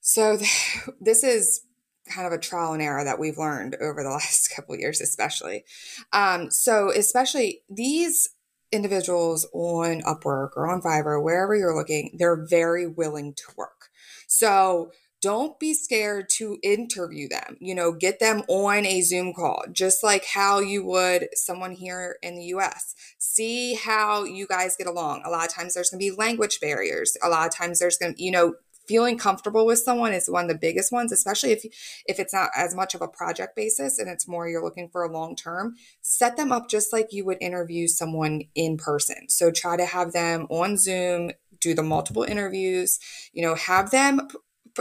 So 0.08 0.38
this 1.00 1.22
is 1.22 1.60
kind 2.08 2.26
of 2.26 2.32
a 2.32 2.38
trial 2.38 2.72
and 2.72 2.82
error 2.82 3.04
that 3.04 3.18
we've 3.18 3.36
learned 3.36 3.76
over 3.78 4.02
the 4.02 4.08
last 4.20 4.48
couple 4.56 4.74
years, 4.76 5.02
especially. 5.02 5.64
Um, 6.12 6.50
so 6.50 6.90
especially 6.90 7.60
these 7.68 8.30
individuals 8.72 9.46
on 9.52 10.00
Upwork 10.02 10.50
or 10.56 10.70
on 10.70 10.80
Fiverr, 10.80 11.22
wherever 11.22 11.54
you're 11.54 11.76
looking, 11.76 12.16
they're 12.18 12.46
very 12.48 12.86
willing 12.86 13.34
to 13.34 13.44
work. 13.56 13.90
So 14.26 14.92
don't 15.20 15.58
be 15.58 15.74
scared 15.74 16.28
to 16.28 16.58
interview 16.62 17.28
them. 17.28 17.56
You 17.60 17.74
know, 17.74 17.92
get 17.92 18.20
them 18.20 18.42
on 18.48 18.86
a 18.86 19.02
Zoom 19.02 19.34
call, 19.34 19.64
just 19.72 20.02
like 20.04 20.24
how 20.24 20.60
you 20.60 20.84
would 20.86 21.28
someone 21.34 21.72
here 21.72 22.16
in 22.22 22.36
the 22.36 22.44
US. 22.44 22.94
See 23.18 23.74
how 23.74 24.24
you 24.24 24.46
guys 24.46 24.76
get 24.76 24.86
along. 24.86 25.22
A 25.24 25.30
lot 25.30 25.46
of 25.46 25.52
times 25.52 25.74
there's 25.74 25.90
going 25.90 26.00
to 26.00 26.10
be 26.10 26.16
language 26.16 26.60
barriers. 26.60 27.16
A 27.22 27.28
lot 27.28 27.46
of 27.46 27.54
times 27.54 27.80
there's 27.80 27.98
going 27.98 28.14
to, 28.14 28.22
you 28.22 28.30
know, 28.30 28.54
feeling 28.88 29.18
comfortable 29.18 29.66
with 29.66 29.78
someone 29.78 30.12
is 30.12 30.28
one 30.28 30.44
of 30.44 30.50
the 30.50 30.58
biggest 30.58 30.90
ones 30.90 31.12
especially 31.12 31.52
if 31.52 31.64
if 32.06 32.18
it's 32.18 32.32
not 32.32 32.50
as 32.56 32.74
much 32.74 32.94
of 32.94 33.02
a 33.02 33.08
project 33.08 33.54
basis 33.54 33.98
and 33.98 34.08
it's 34.08 34.26
more 34.26 34.48
you're 34.48 34.62
looking 34.62 34.88
for 34.88 35.02
a 35.02 35.12
long 35.12 35.36
term. 35.36 35.74
Set 36.00 36.36
them 36.36 36.52
up 36.52 36.68
just 36.68 36.92
like 36.92 37.12
you 37.12 37.24
would 37.24 37.38
interview 37.40 37.86
someone 37.86 38.42
in 38.54 38.76
person. 38.76 39.28
So 39.28 39.50
try 39.50 39.76
to 39.76 39.86
have 39.86 40.12
them 40.12 40.46
on 40.50 40.76
zoom 40.76 41.30
do 41.60 41.74
the 41.74 41.82
multiple 41.82 42.22
interviews 42.22 43.00
you 43.32 43.42
know 43.42 43.56
have 43.56 43.90
them 43.90 44.28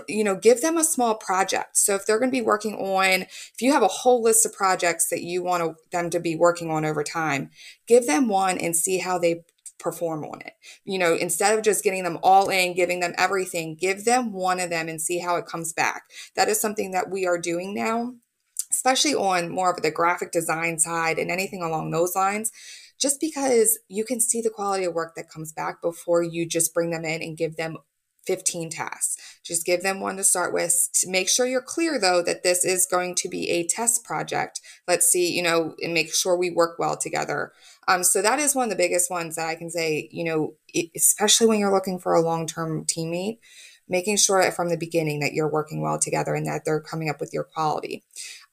you 0.08 0.24
know 0.24 0.36
give 0.36 0.62
them 0.62 0.78
a 0.78 0.84
small 0.84 1.16
project. 1.16 1.76
So 1.78 1.96
if 1.96 2.06
they're 2.06 2.20
going 2.20 2.30
to 2.30 2.38
be 2.38 2.46
working 2.46 2.76
on 2.76 3.24
if 3.24 3.62
you 3.62 3.72
have 3.74 3.84
a 3.84 3.88
whole 3.88 4.22
list 4.22 4.46
of 4.46 4.54
projects 4.54 5.10
that 5.10 5.24
you 5.24 5.44
want 5.44 5.76
them 5.92 6.10
to 6.12 6.20
be 6.20 6.36
working 6.36 6.70
on 6.70 6.86
over 6.86 7.04
time 7.04 7.50
give 7.88 8.06
them 8.06 8.28
one 8.28 8.58
and 8.58 8.76
see 8.76 9.00
how 9.00 9.18
they 9.18 9.44
perform 9.80 10.24
on 10.26 10.42
it. 10.42 10.54
You 10.84 11.00
know, 11.00 11.16
instead 11.16 11.58
of 11.58 11.64
just 11.64 11.84
getting 11.84 12.04
them 12.04 12.20
all 12.24 12.50
in, 12.50 12.76
giving 12.76 13.00
them 13.00 13.14
everything, 13.18 13.76
give 13.76 14.06
them 14.06 14.34
one 14.34 14.60
of 14.60 14.70
them 14.70 14.88
and 14.88 15.02
see 15.02 15.20
how 15.20 15.36
it 15.36 15.46
comes 15.46 15.74
back. 15.74 16.04
That 16.36 16.50
is 16.50 16.60
something 16.60 16.92
that 16.92 17.10
we 17.10 17.26
are 17.26 17.38
doing 17.38 17.74
now, 17.74 18.14
especially 18.72 19.16
on 19.16 19.50
more 19.50 19.72
of 19.72 19.82
the 19.82 19.92
graphic 19.92 20.32
design 20.32 20.80
side 20.80 21.20
and 21.20 21.32
anything 21.32 21.62
along 21.62 21.92
those 21.92 22.16
lines. 22.16 22.52
Just 23.00 23.20
because 23.20 23.78
you 23.88 24.04
can 24.04 24.20
see 24.20 24.42
the 24.42 24.50
quality 24.50 24.84
of 24.84 24.94
work 24.94 25.14
that 25.16 25.30
comes 25.30 25.54
back 25.54 25.82
before 25.82 26.24
you 26.24 26.48
just 26.48 26.74
bring 26.74 26.90
them 26.90 27.06
in 27.06 27.22
and 27.22 27.38
give 27.38 27.56
them 27.56 27.78
15 28.28 28.70
tasks. 28.70 29.40
Just 29.44 29.66
give 29.66 29.82
them 29.82 30.02
one 30.02 30.18
to 30.18 30.24
start 30.24 30.54
with. 30.54 30.90
To 30.96 31.10
make 31.10 31.30
sure 31.30 31.48
you're 31.48 31.62
clear 31.62 31.98
though 31.98 32.22
that 32.22 32.44
this 32.44 32.66
is 32.66 32.86
going 32.86 33.16
to 33.16 33.30
be 33.30 33.50
a 33.50 33.66
test 33.66 34.04
project. 34.04 34.60
Let's 34.88 35.08
see, 35.08 35.32
you 35.32 35.42
know, 35.42 35.76
and 35.82 35.94
make 35.94 36.14
sure 36.14 36.36
we 36.36 36.50
work 36.50 36.78
well 36.78 36.98
together. 36.98 37.54
Um, 37.88 38.04
so 38.04 38.22
that 38.22 38.40
is 38.40 38.54
one 38.54 38.66
of 38.66 38.70
the 38.70 38.76
biggest 38.76 39.10
ones 39.10 39.36
that 39.36 39.48
I 39.48 39.56
can 39.56 39.70
say, 39.70 40.10
you 40.12 40.24
know, 40.24 40.56
especially 40.96 41.48
when 41.48 41.60
you're 41.60 41.74
looking 41.74 42.00
for 42.00 42.14
a 42.14 42.22
long-term 42.22 42.86
teammate, 42.86 43.40
making 43.88 44.18
sure 44.18 44.42
that 44.42 44.56
from 44.56 44.70
the 44.70 44.78
beginning 44.78 45.22
that 45.22 45.34
you're 45.34 45.50
working 45.50 45.82
well 45.82 45.98
together 45.98 46.34
and 46.34 46.46
that 46.46 46.64
they're 46.66 46.82
coming 46.82 47.10
up 47.10 47.20
with 47.20 47.34
your 47.34 47.46
quality. 47.46 48.04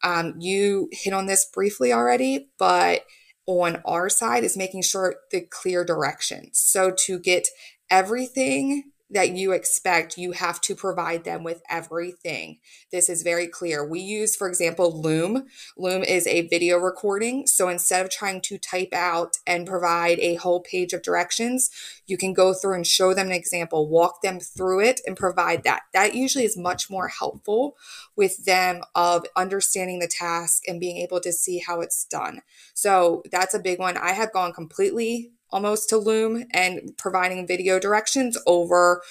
Um, 0.02 0.34
you 0.38 0.88
hit 0.92 1.12
on 1.12 1.26
this 1.26 1.44
briefly 1.44 1.92
already, 1.92 2.48
but 2.58 3.04
on 3.46 3.82
our 3.84 4.08
side 4.08 4.44
is 4.44 4.56
making 4.56 4.82
sure 4.82 5.16
the 5.30 5.40
clear 5.40 5.84
direction. 5.84 6.50
So 6.52 6.92
to 7.06 7.18
get 7.18 7.48
everything 7.90 8.92
that 9.14 9.30
you 9.30 9.52
expect, 9.52 10.18
you 10.18 10.32
have 10.32 10.60
to 10.60 10.74
provide 10.74 11.24
them 11.24 11.44
with 11.44 11.62
everything. 11.70 12.58
This 12.90 13.08
is 13.08 13.22
very 13.22 13.46
clear. 13.46 13.86
We 13.86 14.00
use, 14.00 14.36
for 14.36 14.48
example, 14.48 15.00
Loom. 15.00 15.46
Loom 15.76 16.02
is 16.02 16.26
a 16.26 16.48
video 16.48 16.78
recording. 16.78 17.46
So 17.46 17.68
instead 17.68 18.04
of 18.04 18.10
trying 18.10 18.40
to 18.42 18.58
type 18.58 18.92
out 18.92 19.38
and 19.46 19.66
provide 19.66 20.18
a 20.18 20.34
whole 20.34 20.60
page 20.60 20.92
of 20.92 21.02
directions, 21.02 21.70
you 22.06 22.16
can 22.18 22.32
go 22.32 22.52
through 22.52 22.74
and 22.74 22.86
show 22.86 23.14
them 23.14 23.28
an 23.28 23.32
example, 23.32 23.88
walk 23.88 24.20
them 24.20 24.40
through 24.40 24.80
it, 24.80 25.00
and 25.06 25.16
provide 25.16 25.62
that. 25.62 25.82
That 25.92 26.14
usually 26.14 26.44
is 26.44 26.56
much 26.56 26.90
more 26.90 27.08
helpful 27.08 27.76
with 28.16 28.44
them 28.44 28.82
of 28.94 29.24
understanding 29.36 30.00
the 30.00 30.08
task 30.08 30.64
and 30.66 30.80
being 30.80 30.96
able 30.98 31.20
to 31.20 31.32
see 31.32 31.58
how 31.58 31.80
it's 31.80 32.04
done. 32.04 32.42
So 32.74 33.22
that's 33.30 33.54
a 33.54 33.60
big 33.60 33.78
one. 33.78 33.96
I 33.96 34.12
have 34.12 34.32
gone 34.32 34.52
completely 34.52 35.30
almost 35.54 35.88
to 35.88 35.96
Loom 35.96 36.44
and 36.52 36.92
providing 36.98 37.46
video 37.46 37.78
directions 37.78 38.36
over 38.46 39.02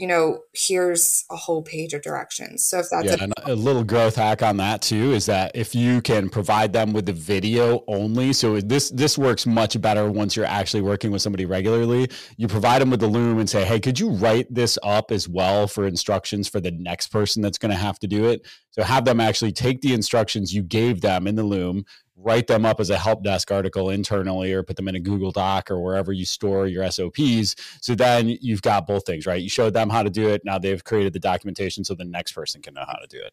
you 0.00 0.06
know, 0.06 0.38
here's 0.54 1.26
a 1.30 1.36
whole 1.36 1.62
page 1.62 1.92
of 1.92 2.00
directions. 2.00 2.64
So 2.64 2.78
if 2.78 2.86
that's 2.90 3.04
yeah, 3.04 3.26
a-, 3.44 3.52
a, 3.52 3.54
little 3.54 3.84
growth 3.84 4.16
hack 4.16 4.42
on 4.42 4.56
that 4.56 4.80
too 4.80 5.12
is 5.12 5.26
that 5.26 5.52
if 5.54 5.74
you 5.74 6.00
can 6.00 6.30
provide 6.30 6.72
them 6.72 6.94
with 6.94 7.04
the 7.04 7.12
video 7.12 7.84
only, 7.86 8.32
so 8.32 8.58
this 8.62 8.88
this 8.92 9.18
works 9.18 9.44
much 9.44 9.78
better 9.78 10.10
once 10.10 10.34
you're 10.34 10.46
actually 10.46 10.80
working 10.80 11.10
with 11.10 11.20
somebody 11.20 11.44
regularly. 11.44 12.08
You 12.38 12.48
provide 12.48 12.80
them 12.80 12.88
with 12.88 13.00
the 13.00 13.08
loom 13.08 13.40
and 13.40 13.50
say, 13.50 13.62
hey, 13.66 13.78
could 13.78 14.00
you 14.00 14.08
write 14.08 14.46
this 14.48 14.78
up 14.82 15.10
as 15.10 15.28
well 15.28 15.66
for 15.66 15.86
instructions 15.86 16.48
for 16.48 16.60
the 16.60 16.70
next 16.70 17.08
person 17.08 17.42
that's 17.42 17.58
going 17.58 17.72
to 17.72 17.76
have 17.76 17.98
to 17.98 18.06
do 18.06 18.24
it? 18.24 18.46
So 18.70 18.82
have 18.82 19.04
them 19.04 19.20
actually 19.20 19.52
take 19.52 19.82
the 19.82 19.92
instructions 19.92 20.54
you 20.54 20.62
gave 20.62 21.02
them 21.02 21.26
in 21.26 21.34
the 21.34 21.42
loom, 21.42 21.84
write 22.22 22.46
them 22.46 22.66
up 22.66 22.80
as 22.80 22.90
a 22.90 22.98
help 22.98 23.22
desk 23.24 23.50
article 23.50 23.90
internally 23.90 24.52
or 24.52 24.62
put 24.62 24.76
them 24.76 24.88
in 24.88 24.94
a 24.94 25.00
Google 25.00 25.30
Doc 25.30 25.70
or 25.70 25.80
wherever 25.80 26.12
you 26.12 26.24
store 26.24 26.66
your 26.66 26.88
SOPs. 26.90 27.56
So 27.80 27.94
then 27.94 28.36
you've 28.40 28.62
got 28.62 28.86
both 28.86 29.06
things, 29.06 29.26
right? 29.26 29.42
You 29.42 29.48
showed 29.48 29.74
them 29.74 29.90
how 29.90 30.02
to 30.02 30.10
do 30.10 30.28
it. 30.28 30.42
Now 30.44 30.58
they've 30.58 30.82
created 30.82 31.12
the 31.12 31.20
documentation 31.20 31.84
so 31.84 31.94
the 31.94 32.04
next 32.04 32.32
person 32.32 32.62
can 32.62 32.74
know 32.74 32.84
how 32.86 32.98
to 32.98 33.06
do 33.06 33.18
it. 33.18 33.32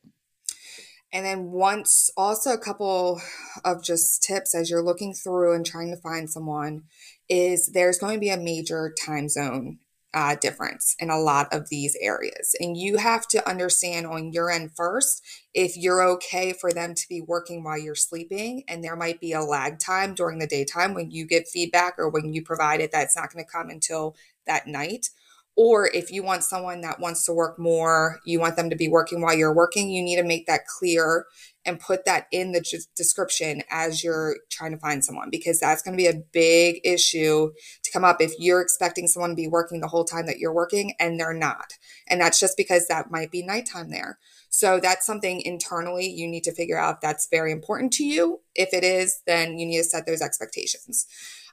And 1.13 1.26
then 1.26 1.52
once 1.52 2.10
also 2.17 2.52
a 2.52 2.58
couple 2.58 3.21
of 3.63 3.84
just 3.84 4.23
tips 4.23 4.54
as 4.54 4.69
you're 4.69 4.84
looking 4.84 5.13
through 5.13 5.54
and 5.54 5.65
trying 5.65 5.89
to 5.89 6.02
find 6.02 6.30
someone 6.30 6.84
is 7.30 7.71
there's 7.73 7.97
going 7.97 8.15
to 8.15 8.19
be 8.19 8.30
a 8.30 8.38
major 8.38 8.93
time 9.06 9.30
zone 9.30 9.80
uh, 10.13 10.36
difference 10.36 10.96
in 11.00 11.10
a 11.10 11.20
lot 11.20 11.54
of 11.54 11.70
these 11.70 11.96
areas. 12.02 12.56
And 12.60 12.78
you 12.78 12.98
have 12.98 13.28
to 13.30 13.48
understand 13.48 14.08
on 14.08 14.32
your 14.32 14.50
end 14.50 14.72
first 14.76 15.24
if 15.54 15.76
you're 15.76 16.04
okay 16.04 16.54
for 16.54 16.72
them 16.72 16.96
to 16.96 17.08
be 17.10 17.22
working 17.22 17.63
while 17.63 17.78
you're 17.78 17.96
sleeping. 17.96 18.63
And 18.67 18.84
there 18.84 18.96
might 18.96 19.20
be 19.20 19.34
a 19.34 19.41
lag 19.41 19.80
time 19.80 20.15
during 20.15 20.39
the 20.39 20.48
daytime 20.48 20.93
when 20.93 21.12
you 21.12 21.26
get 21.26 21.48
feedback 21.48 21.96
or 21.98 22.10
when 22.10 22.34
you 22.34 22.41
provide 22.41 22.80
it 22.80 22.91
that's 22.91 23.15
not 23.15 23.32
going 23.32 23.43
to 23.43 23.52
come 23.52 23.70
until 23.70 24.15
that 24.46 24.67
night. 24.67 25.10
Or 25.58 25.89
if 25.91 26.12
you 26.12 26.22
want 26.22 26.43
someone 26.43 26.82
that 26.82 27.00
wants 27.00 27.26
to 27.26 27.34
work 27.34 27.58
more, 27.58 28.20
you 28.26 28.39
want 28.39 28.56
them 28.56 28.70
to 28.70 28.76
be 28.76 28.88
working 28.88 29.22
while 29.22 29.36
you're 29.36 29.56
working, 29.56 29.89
you 29.89 30.04
need 30.04 30.17
to 30.17 30.24
make 30.24 30.46
that 30.46 30.67
clear 30.67 31.26
and 31.65 31.80
put 31.80 32.06
that 32.06 32.28
in 32.32 32.52
the 32.52 32.63
description 32.96 33.63
as 33.70 34.04
you're 34.04 34.38
trying 34.50 34.72
to 34.72 34.78
find 34.78 35.04
someone 35.04 35.30
because 35.30 35.60
that's 35.60 35.82
going 35.82 35.98
to 35.98 36.02
be 36.02 36.08
a 36.08 36.24
big 36.32 36.80
issue 36.86 37.52
to 37.84 37.91
come 37.91 38.06
up 38.06 38.22
if 38.22 38.34
you're 38.39 38.62
expecting 38.62 39.08
someone 39.08 39.32
to 39.32 39.36
be 39.36 39.48
working 39.48 39.82
the 39.82 39.88
whole 39.88 40.06
time 40.06 40.28
that 40.28 40.38
you're 40.38 40.54
working 40.54 40.93
and 41.00 41.20
they're 41.20 41.34
not. 41.34 41.74
And 42.08 42.22
that's 42.22 42.39
just 42.39 42.56
because 42.56 42.88
that 42.88 43.12
might 43.12 43.32
be 43.32 43.43
nighttime 43.43 43.89
there. 43.89 44.20
So 44.58 44.80
that's 44.80 45.06
something 45.06 45.39
internally 45.41 46.10
you 46.10 46.28
need 46.28 46.43
to 46.46 46.52
figure 46.52 46.80
out 46.80 47.00
that's 47.00 47.28
very 47.30 47.52
important 47.52 47.93
to 47.93 48.04
you. 48.04 48.41
If 48.56 48.74
it 48.74 48.84
is, 48.84 49.22
then 49.28 49.60
you 49.60 49.67
need 49.67 49.78
to 49.78 49.84
set 49.84 50.08
those 50.08 50.20
expectations. 50.20 51.06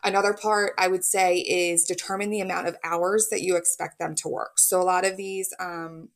Another 0.02 0.32
part 0.32 0.72
I 0.78 0.88
would 0.88 1.04
say 1.04 1.40
is 1.40 1.84
determine 1.84 2.30
the 2.30 2.40
amount 2.40 2.66
of 2.66 2.78
hours 2.82 3.28
that 3.30 3.42
you 3.42 3.56
expect 3.56 3.98
them 3.98 4.14
to 4.14 4.28
work. 4.28 4.58
So 4.58 4.80
a 4.80 4.84
lot 4.84 5.04
of 5.04 5.18
these 5.18 5.52
um, 5.60 6.08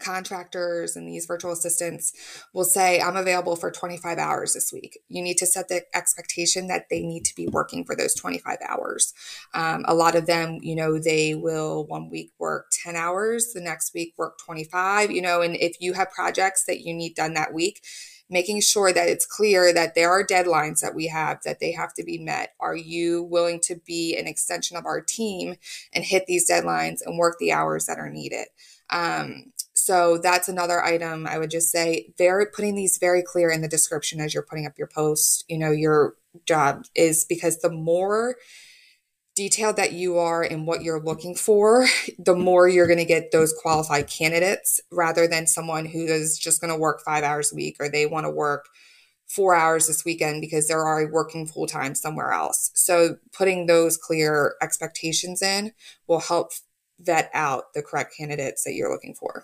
contractors 0.00 0.96
and 0.96 1.08
these 1.08 1.26
virtual 1.26 1.52
assistants 1.52 2.12
will 2.52 2.64
say, 2.64 3.00
I'm 3.00 3.16
available 3.16 3.56
for 3.56 3.70
25 3.70 4.18
hours 4.18 4.54
this 4.54 4.72
week. 4.72 4.98
You 5.08 5.22
need 5.22 5.36
to 5.38 5.46
set 5.46 5.68
the 5.68 5.82
expectation 5.94 6.68
that 6.68 6.86
they 6.90 7.02
need 7.02 7.24
to 7.26 7.34
be 7.34 7.46
working 7.48 7.84
for 7.84 7.94
those 7.94 8.14
25 8.14 8.58
hours. 8.68 9.14
Um, 9.54 9.84
a 9.86 9.94
lot 9.94 10.14
of 10.14 10.26
them, 10.26 10.58
you 10.62 10.74
know, 10.74 10.98
they 10.98 11.34
will 11.34 11.86
one 11.86 12.10
week 12.10 12.32
work 12.38 12.66
10 12.82 12.96
hours, 12.96 13.52
the 13.54 13.60
next 13.60 13.94
week 13.94 14.14
work 14.16 14.38
25, 14.38 15.10
you 15.10 15.22
know, 15.22 15.42
and 15.42 15.56
if 15.56 15.80
you 15.80 15.92
have 15.94 16.10
projects 16.10 16.64
that 16.64 16.80
you 16.80 16.94
need 16.94 17.14
done 17.14 17.34
that 17.34 17.52
week, 17.52 17.82
making 18.30 18.60
sure 18.60 18.92
that 18.92 19.08
it's 19.08 19.26
clear 19.26 19.74
that 19.74 19.94
there 19.94 20.10
are 20.10 20.24
deadlines 20.24 20.80
that 20.80 20.94
we 20.94 21.08
have 21.08 21.42
that 21.44 21.58
they 21.60 21.72
have 21.72 21.92
to 21.94 22.04
be 22.04 22.16
met. 22.16 22.54
Are 22.60 22.76
you 22.76 23.24
willing 23.24 23.60
to 23.64 23.74
be 23.84 24.16
an 24.16 24.26
extension 24.26 24.76
of 24.76 24.86
our 24.86 25.00
team 25.00 25.56
and 25.92 26.04
hit 26.04 26.26
these 26.26 26.48
deadlines 26.48 27.00
and 27.04 27.18
work 27.18 27.36
the 27.38 27.52
hours 27.52 27.86
that 27.86 27.98
are 27.98 28.08
needed? 28.08 28.46
Um, 28.88 29.52
so 29.90 30.18
that's 30.18 30.48
another 30.48 30.84
item 30.84 31.26
I 31.26 31.36
would 31.36 31.50
just 31.50 31.72
say 31.72 32.14
very 32.16 32.46
putting 32.46 32.76
these 32.76 32.96
very 33.00 33.24
clear 33.24 33.50
in 33.50 33.60
the 33.60 33.66
description 33.66 34.20
as 34.20 34.32
you're 34.32 34.46
putting 34.48 34.64
up 34.64 34.78
your 34.78 34.86
post, 34.86 35.44
you 35.48 35.58
know, 35.58 35.72
your 35.72 36.14
job 36.46 36.84
is 36.94 37.24
because 37.24 37.58
the 37.58 37.72
more 37.72 38.36
detailed 39.34 39.74
that 39.74 39.90
you 39.90 40.16
are 40.16 40.44
in 40.44 40.64
what 40.64 40.84
you're 40.84 41.02
looking 41.02 41.34
for, 41.34 41.88
the 42.20 42.36
more 42.36 42.68
you're 42.68 42.86
going 42.86 43.00
to 43.00 43.04
get 43.04 43.32
those 43.32 43.52
qualified 43.60 44.06
candidates 44.06 44.80
rather 44.92 45.26
than 45.26 45.48
someone 45.48 45.86
who 45.86 46.04
is 46.04 46.38
just 46.38 46.60
going 46.60 46.72
to 46.72 46.78
work 46.78 47.00
five 47.04 47.24
hours 47.24 47.50
a 47.50 47.56
week 47.56 47.74
or 47.80 47.88
they 47.88 48.06
want 48.06 48.24
to 48.24 48.30
work 48.30 48.66
four 49.26 49.56
hours 49.56 49.88
this 49.88 50.04
weekend 50.04 50.40
because 50.40 50.68
they're 50.68 50.86
already 50.86 51.10
working 51.10 51.48
full 51.48 51.66
time 51.66 51.96
somewhere 51.96 52.30
else. 52.30 52.70
So 52.76 53.16
putting 53.36 53.66
those 53.66 53.96
clear 53.96 54.54
expectations 54.62 55.42
in 55.42 55.72
will 56.06 56.20
help 56.20 56.52
vet 57.00 57.28
out 57.34 57.74
the 57.74 57.82
correct 57.82 58.14
candidates 58.16 58.62
that 58.62 58.74
you're 58.74 58.92
looking 58.92 59.14
for. 59.14 59.42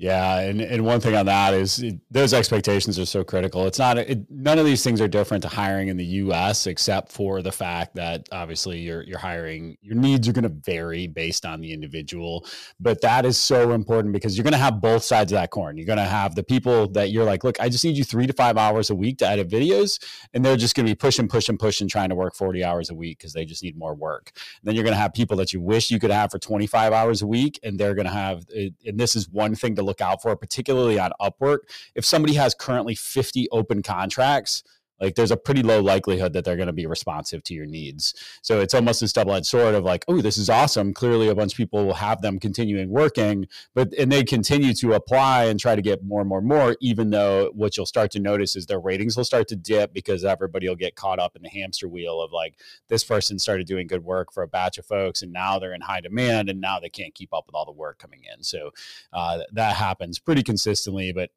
Yeah, 0.00 0.38
and, 0.38 0.62
and 0.62 0.86
one 0.86 0.98
thing 0.98 1.14
on 1.14 1.26
that 1.26 1.52
is 1.52 1.82
it, 1.82 2.00
those 2.10 2.32
expectations 2.32 2.98
are 2.98 3.04
so 3.04 3.22
critical. 3.22 3.66
It's 3.66 3.78
not 3.78 3.98
it, 3.98 4.30
none 4.30 4.58
of 4.58 4.64
these 4.64 4.82
things 4.82 4.98
are 4.98 5.08
different 5.08 5.42
to 5.42 5.48
hiring 5.50 5.88
in 5.88 5.98
the 5.98 6.04
U.S. 6.06 6.66
except 6.66 7.12
for 7.12 7.42
the 7.42 7.52
fact 7.52 7.96
that 7.96 8.26
obviously 8.32 8.78
you're 8.78 9.18
hiring 9.18 9.76
your 9.82 9.96
needs 9.96 10.26
are 10.26 10.32
going 10.32 10.44
to 10.44 10.48
vary 10.48 11.06
based 11.06 11.44
on 11.44 11.60
the 11.60 11.70
individual. 11.70 12.46
But 12.80 13.02
that 13.02 13.26
is 13.26 13.36
so 13.36 13.72
important 13.72 14.14
because 14.14 14.38
you're 14.38 14.42
going 14.42 14.52
to 14.52 14.58
have 14.58 14.80
both 14.80 15.02
sides 15.02 15.32
of 15.32 15.36
that 15.36 15.50
coin. 15.50 15.76
You're 15.76 15.84
going 15.84 15.98
to 15.98 16.04
have 16.04 16.34
the 16.34 16.44
people 16.44 16.88
that 16.92 17.10
you're 17.10 17.26
like, 17.26 17.44
look, 17.44 17.60
I 17.60 17.68
just 17.68 17.84
need 17.84 17.98
you 17.98 18.04
three 18.04 18.26
to 18.26 18.32
five 18.32 18.56
hours 18.56 18.88
a 18.88 18.94
week 18.94 19.18
to 19.18 19.28
edit 19.28 19.50
videos, 19.50 20.02
and 20.32 20.42
they're 20.42 20.56
just 20.56 20.74
going 20.74 20.86
to 20.86 20.92
be 20.92 20.96
pushing, 20.96 21.28
pushing, 21.28 21.58
pushing, 21.58 21.88
trying 21.88 22.08
to 22.08 22.14
work 22.14 22.34
40 22.34 22.64
hours 22.64 22.88
a 22.88 22.94
week 22.94 23.18
because 23.18 23.34
they 23.34 23.44
just 23.44 23.62
need 23.62 23.76
more 23.76 23.94
work. 23.94 24.32
And 24.34 24.66
then 24.66 24.74
you're 24.76 24.84
going 24.84 24.96
to 24.96 25.00
have 25.00 25.12
people 25.12 25.36
that 25.36 25.52
you 25.52 25.60
wish 25.60 25.90
you 25.90 25.98
could 25.98 26.10
have 26.10 26.30
for 26.30 26.38
25 26.38 26.94
hours 26.94 27.20
a 27.20 27.26
week, 27.26 27.60
and 27.62 27.78
they're 27.78 27.94
going 27.94 28.06
to 28.06 28.12
have. 28.14 28.46
And 28.86 28.98
this 28.98 29.14
is 29.14 29.28
one 29.28 29.54
thing 29.54 29.74
to 29.74 29.89
look 29.90 30.00
out 30.00 30.22
for, 30.22 30.34
particularly 30.36 30.98
on 30.98 31.10
Upwork. 31.20 31.58
If 31.96 32.04
somebody 32.04 32.34
has 32.34 32.54
currently 32.54 32.94
50 32.94 33.48
open 33.50 33.82
contracts, 33.82 34.62
like 35.00 35.14
there's 35.14 35.30
a 35.30 35.36
pretty 35.36 35.62
low 35.62 35.80
likelihood 35.80 36.32
that 36.32 36.44
they're 36.44 36.56
going 36.56 36.66
to 36.66 36.72
be 36.72 36.86
responsive 36.86 37.42
to 37.44 37.54
your 37.54 37.66
needs. 37.66 38.14
So 38.42 38.60
it's 38.60 38.74
almost 38.74 39.00
this 39.00 39.12
double-edged 39.12 39.46
sword 39.46 39.74
of 39.74 39.84
like, 39.84 40.04
oh, 40.08 40.20
this 40.20 40.36
is 40.36 40.50
awesome. 40.50 40.92
Clearly, 40.92 41.28
a 41.28 41.34
bunch 41.34 41.52
of 41.52 41.56
people 41.56 41.86
will 41.86 41.94
have 41.94 42.22
them 42.22 42.38
continuing 42.38 42.90
working, 42.90 43.46
but 43.74 43.92
and 43.94 44.10
they 44.10 44.24
continue 44.24 44.74
to 44.74 44.92
apply 44.92 45.44
and 45.44 45.58
try 45.58 45.74
to 45.74 45.82
get 45.82 46.04
more 46.04 46.20
and 46.20 46.28
more 46.28 46.38
and 46.38 46.48
more. 46.48 46.76
Even 46.80 47.10
though 47.10 47.50
what 47.54 47.76
you'll 47.76 47.86
start 47.86 48.10
to 48.12 48.20
notice 48.20 48.56
is 48.56 48.66
their 48.66 48.80
ratings 48.80 49.16
will 49.16 49.24
start 49.24 49.48
to 49.48 49.56
dip 49.56 49.92
because 49.92 50.24
everybody 50.24 50.68
will 50.68 50.76
get 50.76 50.94
caught 50.94 51.18
up 51.18 51.36
in 51.36 51.42
the 51.42 51.48
hamster 51.48 51.88
wheel 51.88 52.20
of 52.20 52.32
like 52.32 52.54
this 52.88 53.04
person 53.04 53.38
started 53.38 53.66
doing 53.66 53.86
good 53.86 54.04
work 54.04 54.32
for 54.32 54.42
a 54.42 54.48
batch 54.48 54.78
of 54.78 54.86
folks, 54.86 55.22
and 55.22 55.32
now 55.32 55.58
they're 55.58 55.74
in 55.74 55.80
high 55.80 56.00
demand, 56.00 56.48
and 56.48 56.60
now 56.60 56.78
they 56.78 56.88
can't 56.90 57.14
keep 57.14 57.32
up 57.32 57.44
with 57.46 57.54
all 57.54 57.64
the 57.64 57.72
work 57.72 57.98
coming 57.98 58.22
in. 58.32 58.42
So 58.42 58.70
uh, 59.12 59.40
that 59.52 59.76
happens 59.76 60.18
pretty 60.18 60.42
consistently, 60.42 61.12
but 61.12 61.30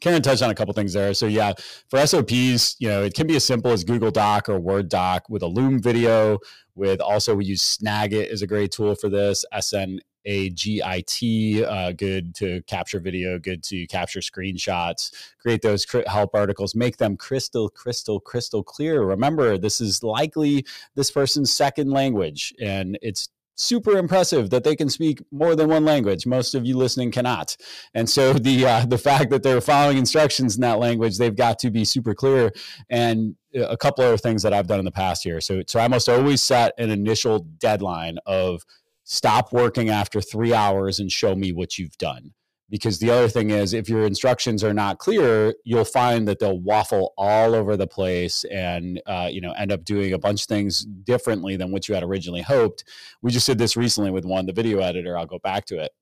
Karen 0.00 0.22
touched 0.22 0.42
on 0.42 0.50
a 0.50 0.54
couple 0.54 0.74
things 0.74 0.92
there. 0.92 1.14
So 1.14 1.26
yeah, 1.26 1.52
for 1.88 2.04
SOPs, 2.04 2.76
you 2.78 2.88
know, 2.88 3.02
it 3.04 3.14
can 3.14 3.26
be 3.26 3.36
as 3.36 3.44
simple 3.44 3.70
as 3.70 3.84
Google 3.84 4.10
Doc 4.10 4.48
or 4.48 4.58
Word 4.58 4.88
Doc 4.88 5.28
with 5.28 5.42
a 5.42 5.46
Loom 5.46 5.80
video. 5.80 6.38
With 6.74 7.00
also, 7.00 7.34
we 7.34 7.44
use 7.44 7.78
Snagit 7.78 8.28
is 8.28 8.42
a 8.42 8.46
great 8.46 8.72
tool 8.72 8.94
for 8.94 9.08
this. 9.08 9.44
S 9.52 9.72
N 9.74 10.00
A 10.24 10.48
G 10.50 10.82
I 10.82 11.02
T, 11.06 11.64
uh, 11.64 11.92
good 11.92 12.34
to 12.36 12.62
capture 12.62 12.98
video, 12.98 13.38
good 13.38 13.62
to 13.64 13.86
capture 13.88 14.20
screenshots, 14.20 15.12
create 15.38 15.60
those 15.62 15.86
help 16.06 16.30
articles, 16.34 16.74
make 16.74 16.96
them 16.96 17.16
crystal, 17.16 17.68
crystal, 17.68 18.20
crystal 18.20 18.62
clear. 18.62 19.02
Remember, 19.02 19.58
this 19.58 19.80
is 19.80 20.02
likely 20.02 20.64
this 20.94 21.10
person's 21.10 21.52
second 21.52 21.90
language, 21.90 22.54
and 22.60 22.98
it's 23.02 23.28
super 23.54 23.96
impressive 23.98 24.50
that 24.50 24.64
they 24.64 24.74
can 24.74 24.88
speak 24.88 25.22
more 25.30 25.54
than 25.54 25.68
one 25.68 25.84
language. 25.84 26.26
Most 26.26 26.54
of 26.54 26.64
you 26.64 26.76
listening 26.76 27.10
cannot, 27.10 27.56
and 27.94 28.08
so 28.08 28.32
the 28.48 28.66
uh, 28.66 28.86
the 28.86 28.98
fact 28.98 29.30
that 29.30 29.42
they're 29.42 29.60
following 29.60 29.98
instructions 29.98 30.56
in 30.56 30.62
that 30.62 30.78
language, 30.78 31.18
they've 31.18 31.36
got 31.36 31.58
to 31.60 31.70
be 31.70 31.84
super 31.84 32.14
clear. 32.14 32.52
And 32.90 33.36
a 33.54 33.76
couple 33.76 34.02
other 34.02 34.16
things 34.16 34.42
that 34.42 34.54
I've 34.54 34.66
done 34.66 34.78
in 34.78 34.84
the 34.84 34.90
past 34.90 35.22
here. 35.22 35.40
So 35.40 35.62
so 35.66 35.78
I 35.78 35.88
must 35.88 36.08
always 36.08 36.42
set 36.42 36.72
an 36.78 36.90
initial 36.90 37.40
deadline 37.58 38.18
of 38.26 38.62
stop 39.04 39.52
working 39.52 39.90
after 39.90 40.20
three 40.20 40.54
hours 40.54 41.00
and 41.00 41.10
show 41.10 41.34
me 41.34 41.52
what 41.52 41.78
you've 41.78 41.98
done 41.98 42.32
because 42.70 42.98
the 42.98 43.10
other 43.10 43.28
thing 43.28 43.50
is 43.50 43.74
if 43.74 43.88
your 43.88 44.04
instructions 44.06 44.64
are 44.64 44.72
not 44.72 44.98
clear 44.98 45.54
you'll 45.64 45.84
find 45.84 46.26
that 46.26 46.38
they'll 46.38 46.58
waffle 46.58 47.12
all 47.16 47.54
over 47.54 47.76
the 47.76 47.86
place 47.86 48.44
and 48.44 49.00
uh, 49.06 49.28
you 49.30 49.40
know 49.40 49.52
end 49.52 49.72
up 49.72 49.84
doing 49.84 50.12
a 50.12 50.18
bunch 50.18 50.42
of 50.42 50.48
things 50.48 50.84
differently 50.84 51.56
than 51.56 51.70
what 51.70 51.88
you 51.88 51.94
had 51.94 52.02
originally 52.02 52.42
hoped. 52.42 52.84
We 53.20 53.30
just 53.30 53.46
did 53.46 53.58
this 53.58 53.76
recently 53.76 54.10
with 54.10 54.24
one 54.24 54.46
the 54.46 54.52
video 54.52 54.80
editor. 54.80 55.16
I'll 55.16 55.26
go 55.26 55.38
back 55.38 55.66
to 55.66 55.78
it. 55.78 55.92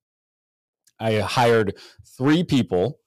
I 0.98 1.20
hired 1.20 1.76
three 2.16 2.44
people. 2.44 2.98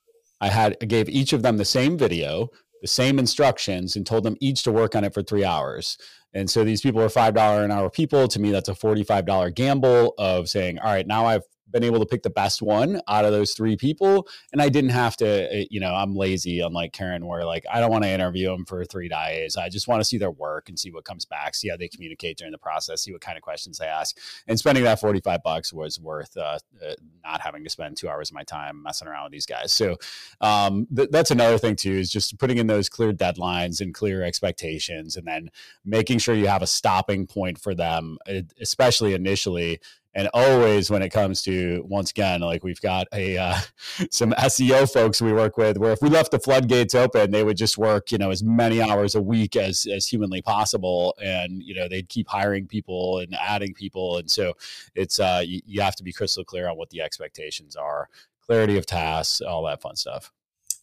I 0.41 0.49
had 0.49 0.77
I 0.81 0.85
gave 0.85 1.07
each 1.09 1.31
of 1.33 1.43
them 1.43 1.57
the 1.57 1.65
same 1.65 1.97
video 1.97 2.49
the 2.83 2.87
same 2.87 3.17
instructions 3.17 3.95
and 3.95 4.05
told 4.05 4.25
them 4.25 4.35
each 4.41 4.61
to 4.61 4.71
work 4.71 4.93
on 4.93 5.05
it 5.05 5.13
for 5.13 5.23
three 5.23 5.45
hours. 5.45 5.97
And 6.33 6.49
so 6.49 6.65
these 6.65 6.81
people 6.81 7.01
are 7.01 7.07
$5 7.07 7.63
an 7.63 7.71
hour 7.71 7.89
people. 7.89 8.27
To 8.27 8.39
me, 8.39 8.51
that's 8.51 8.67
a 8.67 8.73
$45 8.73 9.55
gamble 9.55 10.13
of 10.17 10.49
saying, 10.49 10.79
all 10.79 10.91
right, 10.91 11.07
now 11.07 11.25
I've 11.25 11.45
been 11.73 11.83
able 11.83 11.99
to 11.99 12.05
pick 12.05 12.23
the 12.23 12.29
best 12.29 12.61
one 12.61 13.01
out 13.07 13.25
of 13.25 13.31
those 13.31 13.53
three 13.53 13.75
people. 13.75 14.27
And 14.53 14.61
I 14.61 14.69
didn't 14.69 14.91
have 14.91 15.17
to, 15.17 15.53
eh, 15.53 15.65
you 15.69 15.79
know, 15.79 15.93
I'm 15.93 16.15
lazy, 16.15 16.61
unlike 16.61 16.93
Karen, 16.93 17.25
where 17.25 17.43
like 17.43 17.65
I 17.71 17.81
don't 17.81 17.91
want 17.91 18.03
to 18.05 18.09
interview 18.09 18.49
them 18.49 18.65
for 18.65 18.85
three 18.85 19.09
days. 19.09 19.57
I 19.57 19.67
just 19.69 19.87
want 19.87 19.99
to 19.99 20.05
see 20.05 20.17
their 20.17 20.31
work 20.31 20.69
and 20.69 20.79
see 20.79 20.91
what 20.91 21.03
comes 21.03 21.25
back, 21.25 21.55
see 21.55 21.67
how 21.67 21.75
they 21.75 21.89
communicate 21.89 22.37
during 22.37 22.51
the 22.51 22.57
process, 22.57 23.01
see 23.01 23.11
what 23.11 23.21
kind 23.21 23.37
of 23.37 23.41
questions 23.41 23.79
they 23.79 23.87
ask. 23.87 24.17
And 24.47 24.57
spending 24.57 24.83
that 24.85 24.99
45 24.99 25.43
bucks 25.43 25.73
was 25.73 25.99
worth 25.99 26.37
uh, 26.37 26.59
uh, 26.81 26.93
not 27.23 27.41
having 27.41 27.63
to 27.63 27.69
spend 27.69 27.97
two 27.97 28.07
hours 28.07 28.29
of 28.29 28.35
my 28.35 28.43
time 28.43 28.83
messing 28.83 29.07
around 29.07 29.25
with 29.25 29.33
these 29.33 29.45
guys. 29.45 29.73
So 29.73 29.97
um, 30.41 30.87
th- 30.95 31.09
that's 31.11 31.31
another 31.31 31.57
thing 31.57 31.75
too, 31.75 31.93
is 31.93 32.11
just 32.11 32.37
putting 32.37 32.57
in 32.57 32.67
those 32.67 32.89
clear 32.89 33.11
deadlines 33.11 33.81
and 33.81 33.93
clear 33.93 34.23
expectations 34.23 35.17
and 35.17 35.27
then 35.27 35.49
making 35.83 36.19
sure 36.19 36.35
you 36.35 36.47
have 36.47 36.61
a 36.61 36.67
stopping 36.67 37.25
point 37.25 37.59
for 37.59 37.73
them, 37.73 38.17
especially 38.61 39.13
initially 39.13 39.79
and 40.15 40.29
always 40.33 40.89
when 40.89 41.01
it 41.01 41.09
comes 41.09 41.41
to 41.41 41.83
once 41.87 42.11
again 42.11 42.41
like 42.41 42.63
we've 42.63 42.81
got 42.81 43.07
a 43.13 43.37
uh, 43.37 43.57
some 44.11 44.31
seo 44.31 44.91
folks 44.91 45.21
we 45.21 45.33
work 45.33 45.57
with 45.57 45.77
where 45.77 45.91
if 45.91 46.01
we 46.01 46.09
left 46.09 46.31
the 46.31 46.39
floodgates 46.39 46.95
open 46.95 47.31
they 47.31 47.43
would 47.43 47.57
just 47.57 47.77
work 47.77 48.11
you 48.11 48.17
know 48.17 48.29
as 48.29 48.43
many 48.43 48.81
hours 48.81 49.15
a 49.15 49.21
week 49.21 49.55
as 49.55 49.85
as 49.85 50.07
humanly 50.07 50.41
possible. 50.41 51.15
And 51.23 51.61
you 51.61 51.75
know 51.75 51.87
they'd 51.87 52.09
keep 52.09 52.27
hiring 52.27 52.67
people 52.67 53.19
and 53.19 53.33
adding 53.35 53.73
people. 53.73 54.17
And 54.17 54.29
so 54.29 54.53
it's 54.95 55.19
uh 55.19 55.41
you, 55.45 55.61
you 55.65 55.81
have 55.81 55.95
to 55.97 56.03
be 56.03 56.13
crystal 56.13 56.43
clear 56.43 56.69
on 56.69 56.77
what 56.77 56.89
the 56.89 57.01
expectations 57.01 57.75
are 57.75 58.09
clarity 58.41 58.77
of 58.77 58.85
tasks 58.85 59.41
all 59.41 59.63
that 59.65 59.81
fun 59.81 59.95
stuff. 59.95 60.31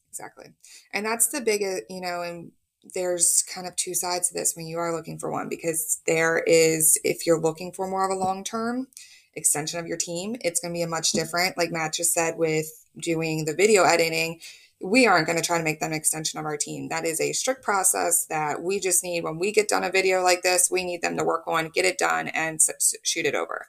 Exactly. 0.09 0.47
And 0.93 1.05
that's 1.07 1.29
the 1.29 1.41
biggest 1.41 1.85
you 1.89 2.01
know 2.01 2.23
and 2.23 2.53
there's 2.95 3.43
kind 3.43 3.67
of 3.67 3.77
two 3.77 3.95
sides 3.95 4.29
to 4.29 4.35
this 4.35 4.57
when 4.57 4.67
you 4.67 4.79
are 4.79 4.95
looking 4.95 5.19
for 5.19 5.31
one 5.31 5.51
because 5.51 6.01
there 6.07 6.43
is 6.47 6.99
if 7.05 7.27
you're 7.27 7.41
looking 7.41 7.73
for 7.73 7.87
more 7.87 8.11
of 8.11 8.17
a 8.17 8.19
long 8.19 8.43
term 8.43 8.87
extension 9.35 9.79
of 9.79 9.87
your 9.87 9.97
team. 9.97 10.37
It's 10.41 10.61
going 10.61 10.73
to 10.73 10.79
be 10.79 10.83
a 10.83 10.89
much 10.89 11.09
mm-hmm. 11.09 11.19
different, 11.19 11.59
like 11.59 11.71
Matt 11.71 11.95
just 11.95 12.13
said, 12.13 12.37
with 12.37 12.67
doing 12.99 13.45
the 13.45 13.55
video 13.55 13.85
editing. 13.85 14.41
We 14.83 15.07
aren't 15.07 15.27
going 15.27 15.37
to 15.37 15.45
try 15.45 15.59
to 15.59 15.65
make 15.65 15.81
them 15.81 15.93
an 15.93 15.97
extension 15.99 16.41
of 16.41 16.47
our 16.47 16.57
team. 16.57 16.89
That 16.89 17.05
is 17.05 17.21
a 17.21 17.33
strict 17.33 17.63
process 17.63 18.25
that 18.27 18.63
we 18.63 18.81
just 18.81 19.05
need. 19.05 19.25
When 19.25 19.39
we 19.39 19.53
get 19.53 19.69
done 19.69 19.85
a 19.85 19.91
video 19.91 20.23
like 20.23 20.43
this, 20.43 20.71
we 20.71 20.85
need 20.85 21.03
them 21.03 21.19
to 21.19 21.25
work 21.25 21.47
on, 21.47 21.69
get 21.69 21.85
it 21.85 21.99
done, 21.99 22.29
and 22.29 22.59
shoot 23.03 23.27
it 23.27 23.35
over. 23.35 23.67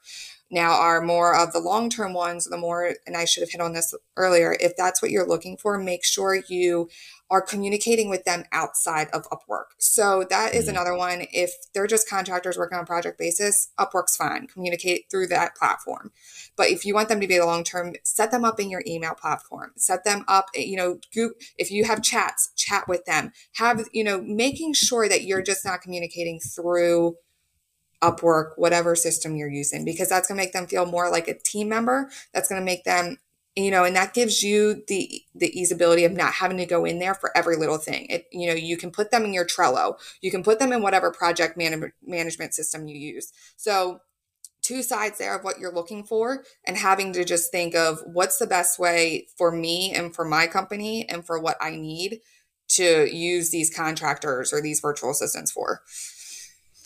Now, 0.51 0.73
are 0.73 1.01
more 1.01 1.33
of 1.33 1.53
the 1.53 1.59
long 1.59 1.89
term 1.89 2.13
ones, 2.13 2.45
the 2.45 2.57
more, 2.57 2.95
and 3.07 3.15
I 3.15 3.23
should 3.23 3.41
have 3.41 3.51
hit 3.51 3.61
on 3.61 3.71
this 3.73 3.95
earlier, 4.17 4.55
if 4.59 4.75
that's 4.75 5.01
what 5.01 5.09
you're 5.09 5.27
looking 5.27 5.55
for, 5.55 5.77
make 5.77 6.03
sure 6.03 6.43
you 6.49 6.89
are 7.29 7.41
communicating 7.41 8.09
with 8.09 8.25
them 8.25 8.43
outside 8.51 9.07
of 9.13 9.25
Upwork. 9.29 9.67
So 9.77 10.25
that 10.29 10.53
is 10.53 10.65
mm-hmm. 10.65 10.71
another 10.71 10.97
one. 10.97 11.23
If 11.31 11.53
they're 11.73 11.87
just 11.87 12.09
contractors 12.09 12.57
working 12.57 12.77
on 12.77 12.83
a 12.83 12.87
project 12.87 13.17
basis, 13.17 13.69
Upwork's 13.79 14.17
fine. 14.17 14.47
Communicate 14.47 15.05
through 15.09 15.27
that 15.27 15.55
platform. 15.55 16.11
But 16.57 16.67
if 16.67 16.85
you 16.85 16.93
want 16.93 17.07
them 17.07 17.21
to 17.21 17.27
be 17.27 17.39
long 17.39 17.63
term, 17.63 17.95
set 18.03 18.31
them 18.31 18.43
up 18.43 18.59
in 18.59 18.69
your 18.69 18.83
email 18.85 19.13
platform. 19.13 19.71
Set 19.77 20.03
them 20.03 20.25
up, 20.27 20.47
you 20.53 20.75
know, 20.75 20.99
if 21.57 21.71
you 21.71 21.85
have 21.85 22.03
chats, 22.03 22.51
chat 22.57 22.89
with 22.89 23.05
them. 23.05 23.31
Have, 23.53 23.87
you 23.93 24.03
know, 24.03 24.21
making 24.21 24.73
sure 24.73 25.07
that 25.07 25.23
you're 25.23 25.41
just 25.41 25.63
not 25.63 25.81
communicating 25.81 26.41
through 26.41 27.15
Upwork, 28.01 28.51
whatever 28.57 28.95
system 28.95 29.35
you're 29.35 29.49
using, 29.49 29.85
because 29.85 30.09
that's 30.09 30.27
going 30.27 30.37
to 30.37 30.43
make 30.43 30.53
them 30.53 30.67
feel 30.67 30.85
more 30.85 31.09
like 31.09 31.27
a 31.27 31.37
team 31.37 31.69
member. 31.69 32.09
That's 32.33 32.49
going 32.49 32.61
to 32.61 32.65
make 32.65 32.83
them 32.83 33.17
you 33.55 33.69
know 33.69 33.83
and 33.83 33.95
that 33.97 34.13
gives 34.13 34.41
you 34.41 34.81
the 34.87 35.21
the 35.35 35.51
easeability 35.51 36.05
of 36.05 36.13
not 36.13 36.33
having 36.33 36.57
to 36.57 36.65
go 36.65 36.85
in 36.85 36.99
there 36.99 37.13
for 37.13 37.35
every 37.35 37.55
little 37.57 37.77
thing. 37.77 38.07
It 38.09 38.27
you 38.31 38.47
know 38.47 38.53
you 38.53 38.77
can 38.77 38.91
put 38.91 39.11
them 39.11 39.25
in 39.25 39.33
your 39.33 39.45
trello. 39.45 39.99
You 40.21 40.31
can 40.31 40.43
put 40.43 40.59
them 40.59 40.71
in 40.71 40.81
whatever 40.81 41.11
project 41.11 41.57
man- 41.57 41.91
management 42.05 42.53
system 42.53 42.87
you 42.87 42.97
use. 42.97 43.33
So 43.57 44.01
two 44.61 44.83
sides 44.83 45.17
there 45.17 45.35
of 45.35 45.43
what 45.43 45.59
you're 45.59 45.73
looking 45.73 46.03
for 46.03 46.43
and 46.65 46.77
having 46.77 47.13
to 47.13 47.25
just 47.25 47.51
think 47.51 47.75
of 47.75 47.99
what's 48.05 48.37
the 48.37 48.47
best 48.47 48.79
way 48.79 49.27
for 49.37 49.51
me 49.51 49.93
and 49.93 50.15
for 50.15 50.23
my 50.23 50.47
company 50.47 51.07
and 51.09 51.25
for 51.25 51.39
what 51.39 51.57
i 51.59 51.71
need 51.71 52.19
to 52.67 53.13
use 53.13 53.49
these 53.49 53.75
contractors 53.75 54.53
or 54.53 54.61
these 54.61 54.79
virtual 54.79 55.09
assistants 55.09 55.51
for 55.51 55.81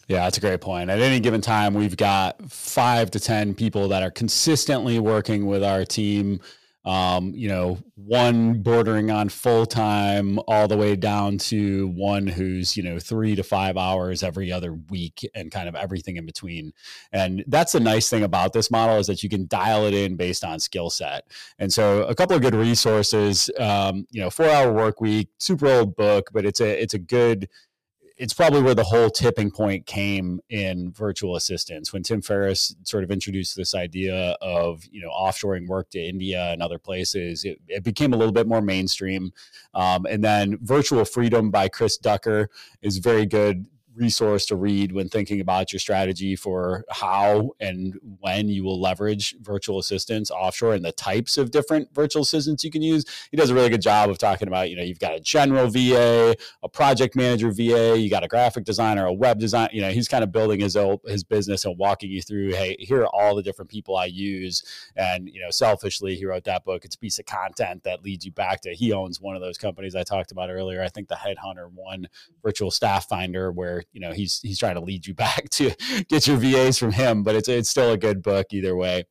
yeah, 0.08 0.24
that's 0.24 0.38
a 0.38 0.42
great 0.42 0.62
point. 0.62 0.90
At 0.90 1.00
any 1.00 1.20
given 1.20 1.42
time, 1.42 1.74
we've 1.74 1.98
got 1.98 2.52
five 2.52 3.10
to 3.12 3.20
10 3.20 3.56
people 3.56 3.88
that 3.88 4.04
are 4.04 4.12
consistently 4.12 5.00
working 5.00 5.48
with 5.48 5.64
our 5.64 5.84
team. 5.84 6.42
Um, 6.84 7.34
you 7.34 7.48
know, 7.48 7.80
one 7.96 8.62
bordering 8.62 9.10
on 9.10 9.30
full 9.30 9.66
time, 9.66 10.38
all 10.48 10.68
the 10.68 10.78
way 10.78 10.96
down 10.96 11.40
to 11.40 11.88
one 11.88 12.28
who's, 12.28 12.78
you 12.78 12.84
know, 12.84 13.00
three 13.00 13.34
to 13.34 13.42
five 13.42 13.76
hours 13.76 14.22
every 14.22 14.52
other 14.52 14.74
week 14.92 15.28
and 15.34 15.50
kind 15.50 15.68
of 15.68 15.74
everything 15.74 16.18
in 16.18 16.28
between. 16.28 16.74
And 17.12 17.44
that's 17.48 17.72
the 17.72 17.80
nice 17.80 18.08
thing 18.08 18.22
about 18.22 18.54
this 18.54 18.70
model 18.70 18.98
is 18.98 19.08
that 19.08 19.24
you 19.24 19.30
can 19.30 19.48
dial 19.48 19.86
it 19.86 19.96
in 19.96 20.16
based 20.16 20.44
on 20.44 20.60
skill 20.60 20.92
set. 20.92 21.26
And 21.58 21.74
so 21.74 22.04
a 22.04 22.14
couple 22.14 22.36
of 22.36 22.44
good 22.44 22.54
resources, 22.54 23.50
um, 23.58 24.06
you 24.12 24.22
know, 24.22 24.30
four 24.30 24.50
hour 24.50 24.72
work 24.72 25.02
week, 25.02 25.30
super 25.40 25.66
old 25.66 25.96
book, 25.96 26.30
but 26.32 26.46
it's 26.46 26.62
a, 26.62 26.80
it's 26.80 26.94
a 26.94 27.00
good, 27.00 27.50
it's 28.18 28.34
probably 28.34 28.62
where 28.62 28.76
the 28.76 28.84
whole 28.84 29.10
tipping 29.10 29.52
point 29.52 29.86
came 29.86 30.40
in 30.50 30.92
virtual 30.94 31.36
assistants 31.36 31.92
when 31.92 32.02
Tim 32.02 32.22
Ferriss 32.22 32.76
sort 32.84 33.04
of 33.04 33.12
introduced 33.12 33.58
this 33.58 33.76
idea 33.76 34.38
of 34.42 34.84
you 34.90 35.02
know 35.02 35.10
offshoring 35.10 35.68
work 35.68 35.90
to 35.92 36.00
India 36.00 36.52
and 36.52 36.62
other 36.62 36.80
places. 36.80 37.44
It, 37.44 37.60
it 37.68 37.84
became 37.84 38.14
a 38.14 38.18
little 38.18 38.32
bit 38.32 38.48
more 38.48 38.62
mainstream, 38.62 39.32
um, 39.74 40.06
and 40.06 40.24
then 40.24 40.58
Virtual 40.62 41.04
Freedom 41.04 41.52
by 41.52 41.68
Chris 41.68 41.98
Ducker 41.98 42.50
is 42.82 43.00
very 43.00 43.26
good 43.26 43.66
resource 43.96 44.46
to 44.48 44.56
read 44.56 44.92
when 44.92 45.10
thinking 45.10 45.40
about 45.40 45.72
your 45.72 45.80
strategy 45.80 46.36
for 46.36 46.84
how 46.90 47.52
and 47.60 47.98
when 48.20 48.50
you 48.50 48.64
will 48.64 48.80
leverage 48.80 49.36
virtual 49.42 49.80
assistants 49.80 50.30
offshore 50.30 50.74
and 50.74 50.84
the 50.84 50.92
types 50.92 51.38
of 51.38 51.52
different 51.52 51.94
virtual 51.94 52.22
assistants 52.24 52.64
you 52.64 52.72
can 52.72 52.82
use. 52.82 53.06
He 53.32 53.38
does 53.38 53.50
a 53.50 53.54
really 53.54 53.70
good 53.70 53.82
job 53.82 54.10
of 54.10 54.18
talking 54.18 54.48
about, 54.48 54.70
you 54.70 54.76
know, 54.76 54.84
you've 54.84 55.00
got 55.00 55.14
a 55.14 55.20
general 55.20 55.68
VA, 55.68 56.36
a 56.64 56.70
project 56.70 57.16
manager 57.16 57.52
VA, 57.52 57.98
you 57.98 58.10
got 58.10 58.24
a 58.24 58.28
graphic 58.28 58.66
designer, 58.66 59.06
a 59.06 59.14
web 59.14 59.40
design, 59.40 59.70
you 59.72 59.82
know, 59.82 59.90
he's 59.90 60.08
kind 60.08 60.24
of 60.24 60.32
building 60.32 60.60
his 60.60 60.76
own, 60.76 60.98
his 61.06 61.24
business 61.24 61.66
and 61.66 61.78
walking 61.78 62.12
you 62.12 62.22
through, 62.22 62.52
hey, 62.52 62.76
here 62.80 63.02
are 63.02 63.16
all 63.16 63.36
the 63.36 63.44
different 63.44 63.72
people 63.72 63.96
I 63.96 64.06
use. 64.06 64.64
And, 64.96 65.30
you 65.30 65.42
know, 65.42 65.50
selfishly, 65.50 66.16
he 66.16 66.26
wrote 66.26 66.44
that 66.46 66.66
book. 66.66 66.86
It's 66.86 66.96
a 66.96 67.00
piece 67.00 67.20
of 67.20 67.26
content 67.26 67.84
that 67.84 68.04
leads 68.04 68.26
you 68.26 68.32
back 68.32 68.62
to, 68.62 68.74
he 68.74 68.92
owns 68.92 69.22
one 69.22 69.36
of 69.36 69.42
those 69.42 69.58
companies 69.58 69.96
I 69.96 70.04
talked 70.04 70.32
about 70.32 70.50
earlier. 70.50 70.82
I 70.82 70.90
think 70.90 71.08
the 71.08 71.16
Headhunter 71.16 71.70
one 71.74 72.08
virtual 72.44 72.72
staff 72.72 73.08
finder 73.08 73.52
where 73.52 73.85
you 73.94 74.00
know 74.00 74.12
he's 74.12 74.40
he's 74.42 74.60
trying 74.60 74.76
to 74.76 74.82
lead 74.82 75.06
you 75.06 75.14
back 75.26 75.50
to 75.52 75.72
get 76.10 76.28
your 76.28 76.38
VAs 76.38 76.78
from 76.78 76.92
him, 76.92 77.24
but 77.24 77.36
it's 77.36 77.50
it's 77.50 77.70
still 77.70 77.92
a 77.92 77.98
good 77.98 78.22
book 78.22 78.48
either 78.52 78.76
way. 78.76 79.06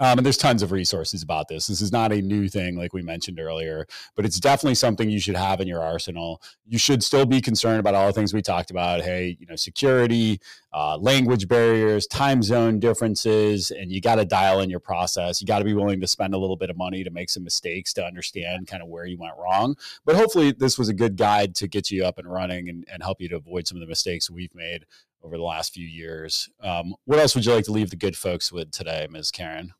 Um, 0.00 0.18
and 0.18 0.24
there's 0.24 0.38
tons 0.38 0.62
of 0.62 0.72
resources 0.72 1.22
about 1.22 1.48
this. 1.48 1.66
This 1.66 1.82
is 1.82 1.92
not 1.92 2.10
a 2.10 2.22
new 2.22 2.48
thing, 2.48 2.74
like 2.76 2.94
we 2.94 3.02
mentioned 3.02 3.38
earlier, 3.38 3.86
but 4.16 4.24
it's 4.24 4.40
definitely 4.40 4.74
something 4.74 5.10
you 5.10 5.20
should 5.20 5.36
have 5.36 5.60
in 5.60 5.68
your 5.68 5.82
arsenal. 5.82 6.40
You 6.66 6.78
should 6.78 7.04
still 7.04 7.26
be 7.26 7.42
concerned 7.42 7.80
about 7.80 7.94
all 7.94 8.06
the 8.06 8.14
things 8.14 8.32
we 8.32 8.40
talked 8.40 8.70
about. 8.70 9.02
Hey, 9.02 9.36
you 9.38 9.46
know, 9.46 9.56
security, 9.56 10.40
uh, 10.72 10.96
language 10.96 11.48
barriers, 11.48 12.06
time 12.06 12.42
zone 12.42 12.80
differences, 12.80 13.70
and 13.70 13.92
you 13.92 14.00
got 14.00 14.14
to 14.14 14.24
dial 14.24 14.60
in 14.60 14.70
your 14.70 14.80
process. 14.80 15.42
You 15.42 15.46
got 15.46 15.58
to 15.58 15.66
be 15.66 15.74
willing 15.74 16.00
to 16.00 16.06
spend 16.06 16.32
a 16.32 16.38
little 16.38 16.56
bit 16.56 16.70
of 16.70 16.78
money 16.78 17.04
to 17.04 17.10
make 17.10 17.28
some 17.28 17.44
mistakes 17.44 17.92
to 17.94 18.04
understand 18.04 18.68
kind 18.68 18.82
of 18.82 18.88
where 18.88 19.04
you 19.04 19.18
went 19.18 19.34
wrong. 19.36 19.76
But 20.06 20.16
hopefully, 20.16 20.52
this 20.52 20.78
was 20.78 20.88
a 20.88 20.94
good 20.94 21.18
guide 21.18 21.54
to 21.56 21.68
get 21.68 21.90
you 21.90 22.06
up 22.06 22.18
and 22.18 22.30
running 22.30 22.70
and, 22.70 22.86
and 22.90 23.02
help 23.02 23.20
you 23.20 23.28
to 23.28 23.36
avoid 23.36 23.66
some 23.66 23.76
of 23.76 23.80
the 23.80 23.86
mistakes 23.86 24.30
we've 24.30 24.54
made 24.54 24.86
over 25.22 25.36
the 25.36 25.42
last 25.42 25.74
few 25.74 25.86
years. 25.86 26.48
Um, 26.62 26.94
what 27.04 27.18
else 27.18 27.34
would 27.34 27.44
you 27.44 27.52
like 27.52 27.66
to 27.66 27.72
leave 27.72 27.90
the 27.90 27.96
good 27.96 28.16
folks 28.16 28.50
with 28.50 28.70
today, 28.70 29.06
Ms. 29.10 29.30
Karen? 29.30 29.74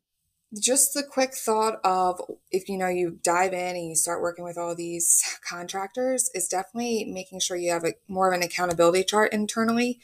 Just 0.59 0.93
the 0.93 1.03
quick 1.03 1.33
thought 1.33 1.79
of 1.83 2.19
if 2.51 2.67
you 2.67 2.77
know 2.77 2.87
you 2.87 3.19
dive 3.23 3.53
in 3.53 3.75
and 3.75 3.87
you 3.87 3.95
start 3.95 4.21
working 4.21 4.43
with 4.43 4.57
all 4.57 4.75
these 4.75 5.23
contractors 5.47 6.29
is 6.33 6.47
definitely 6.47 7.05
making 7.05 7.39
sure 7.39 7.57
you 7.57 7.71
have 7.71 7.85
a 7.85 7.93
more 8.07 8.27
of 8.27 8.33
an 8.33 8.43
accountability 8.43 9.03
chart 9.03 9.31
internally 9.31 9.99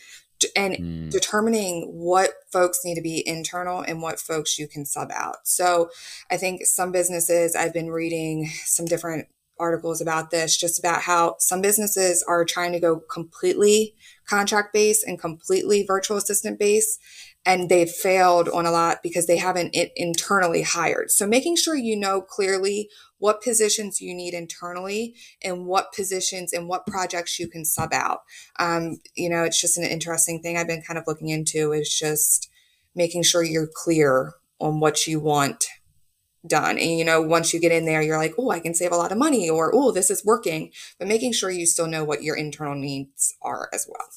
and 0.56 0.76
mm. 0.76 1.12
determining 1.12 1.90
what 1.92 2.32
folks 2.52 2.86
need 2.86 2.96
to 2.96 3.02
be 3.02 3.28
internal 3.28 3.82
and 3.82 4.02
what 4.02 4.20
folks 4.20 4.60
you 4.60 4.68
can 4.68 4.86
sub 4.86 5.12
out. 5.12 5.38
So 5.46 5.90
I 6.30 6.38
think 6.38 6.66
some 6.66 6.92
businesses 6.92 7.56
I've 7.56 7.74
been 7.74 7.90
reading 7.90 8.48
some 8.64 8.86
different 8.86 9.28
articles 9.60 10.02
about 10.02 10.30
this, 10.30 10.56
just 10.56 10.80
about 10.80 11.02
how 11.02 11.36
some 11.40 11.62
businesses 11.62 12.24
are 12.28 12.46
trying 12.46 12.72
to 12.74 12.80
go 12.80 13.02
completely 13.12 13.96
contract 14.28 14.74
based 14.74 15.04
and 15.06 15.20
completely 15.20 15.84
virtual 15.86 16.18
assistant 16.18 16.60
based. 16.60 17.00
And 17.48 17.70
they've 17.70 17.90
failed 17.90 18.50
on 18.50 18.66
a 18.66 18.72
lot 18.72 18.98
because 19.02 19.26
they 19.26 19.38
haven't 19.38 19.76
internally 19.96 20.62
hired. 20.62 21.10
So 21.10 21.26
making 21.26 21.56
sure 21.56 21.76
you 21.76 21.96
know 21.96 22.22
clearly 22.22 22.90
what 23.20 23.42
positions 23.42 24.02
you 24.02 24.14
need 24.14 24.34
internally 24.34 25.16
and 25.42 25.66
what 25.66 25.94
positions 25.94 26.54
and 26.54 26.68
what 26.68 26.86
projects 26.86 27.40
you 27.40 27.48
can 27.48 27.66
sub 27.66 27.94
out. 27.94 28.20
Um, 28.60 28.98
you 29.16 29.30
know, 29.30 29.44
it's 29.44 29.60
just 29.60 29.78
an 29.78 29.86
interesting 29.86 30.42
thing 30.42 30.58
I've 30.58 30.68
been 30.68 30.84
kind 30.84 30.98
of 30.98 31.06
looking 31.08 31.30
into 31.30 31.72
is 31.72 31.90
just 31.90 32.50
making 32.94 33.24
sure 33.24 33.44
you're 33.44 33.70
clear 33.74 34.34
on 34.60 34.80
what 34.80 35.08
you 35.08 35.20
want 35.20 35.68
done. 36.46 36.78
And, 36.78 36.98
you 36.98 37.06
know, 37.06 37.22
once 37.22 37.54
you 37.54 37.60
get 37.60 37.72
in 37.72 37.86
there, 37.86 38.02
you're 38.02 38.18
like, 38.18 38.34
oh, 38.38 38.52
I 38.52 38.60
can 38.60 38.74
save 38.74 38.92
a 38.92 38.98
lot 38.98 39.12
of 39.12 39.18
money 39.18 39.50
or, 39.50 39.72
oh, 39.74 39.92
this 39.92 40.10
is 40.10 40.26
working. 40.26 40.72
But 41.00 41.08
making 41.08 41.34
sure 41.34 41.50
you 41.50 41.66
still 41.66 41.88
know 41.88 42.04
what 42.04 42.24
your 42.24 42.36
internal 42.36 42.76
needs 42.76 43.36
are 43.42 43.70
as 43.74 43.88
well. 43.90 44.08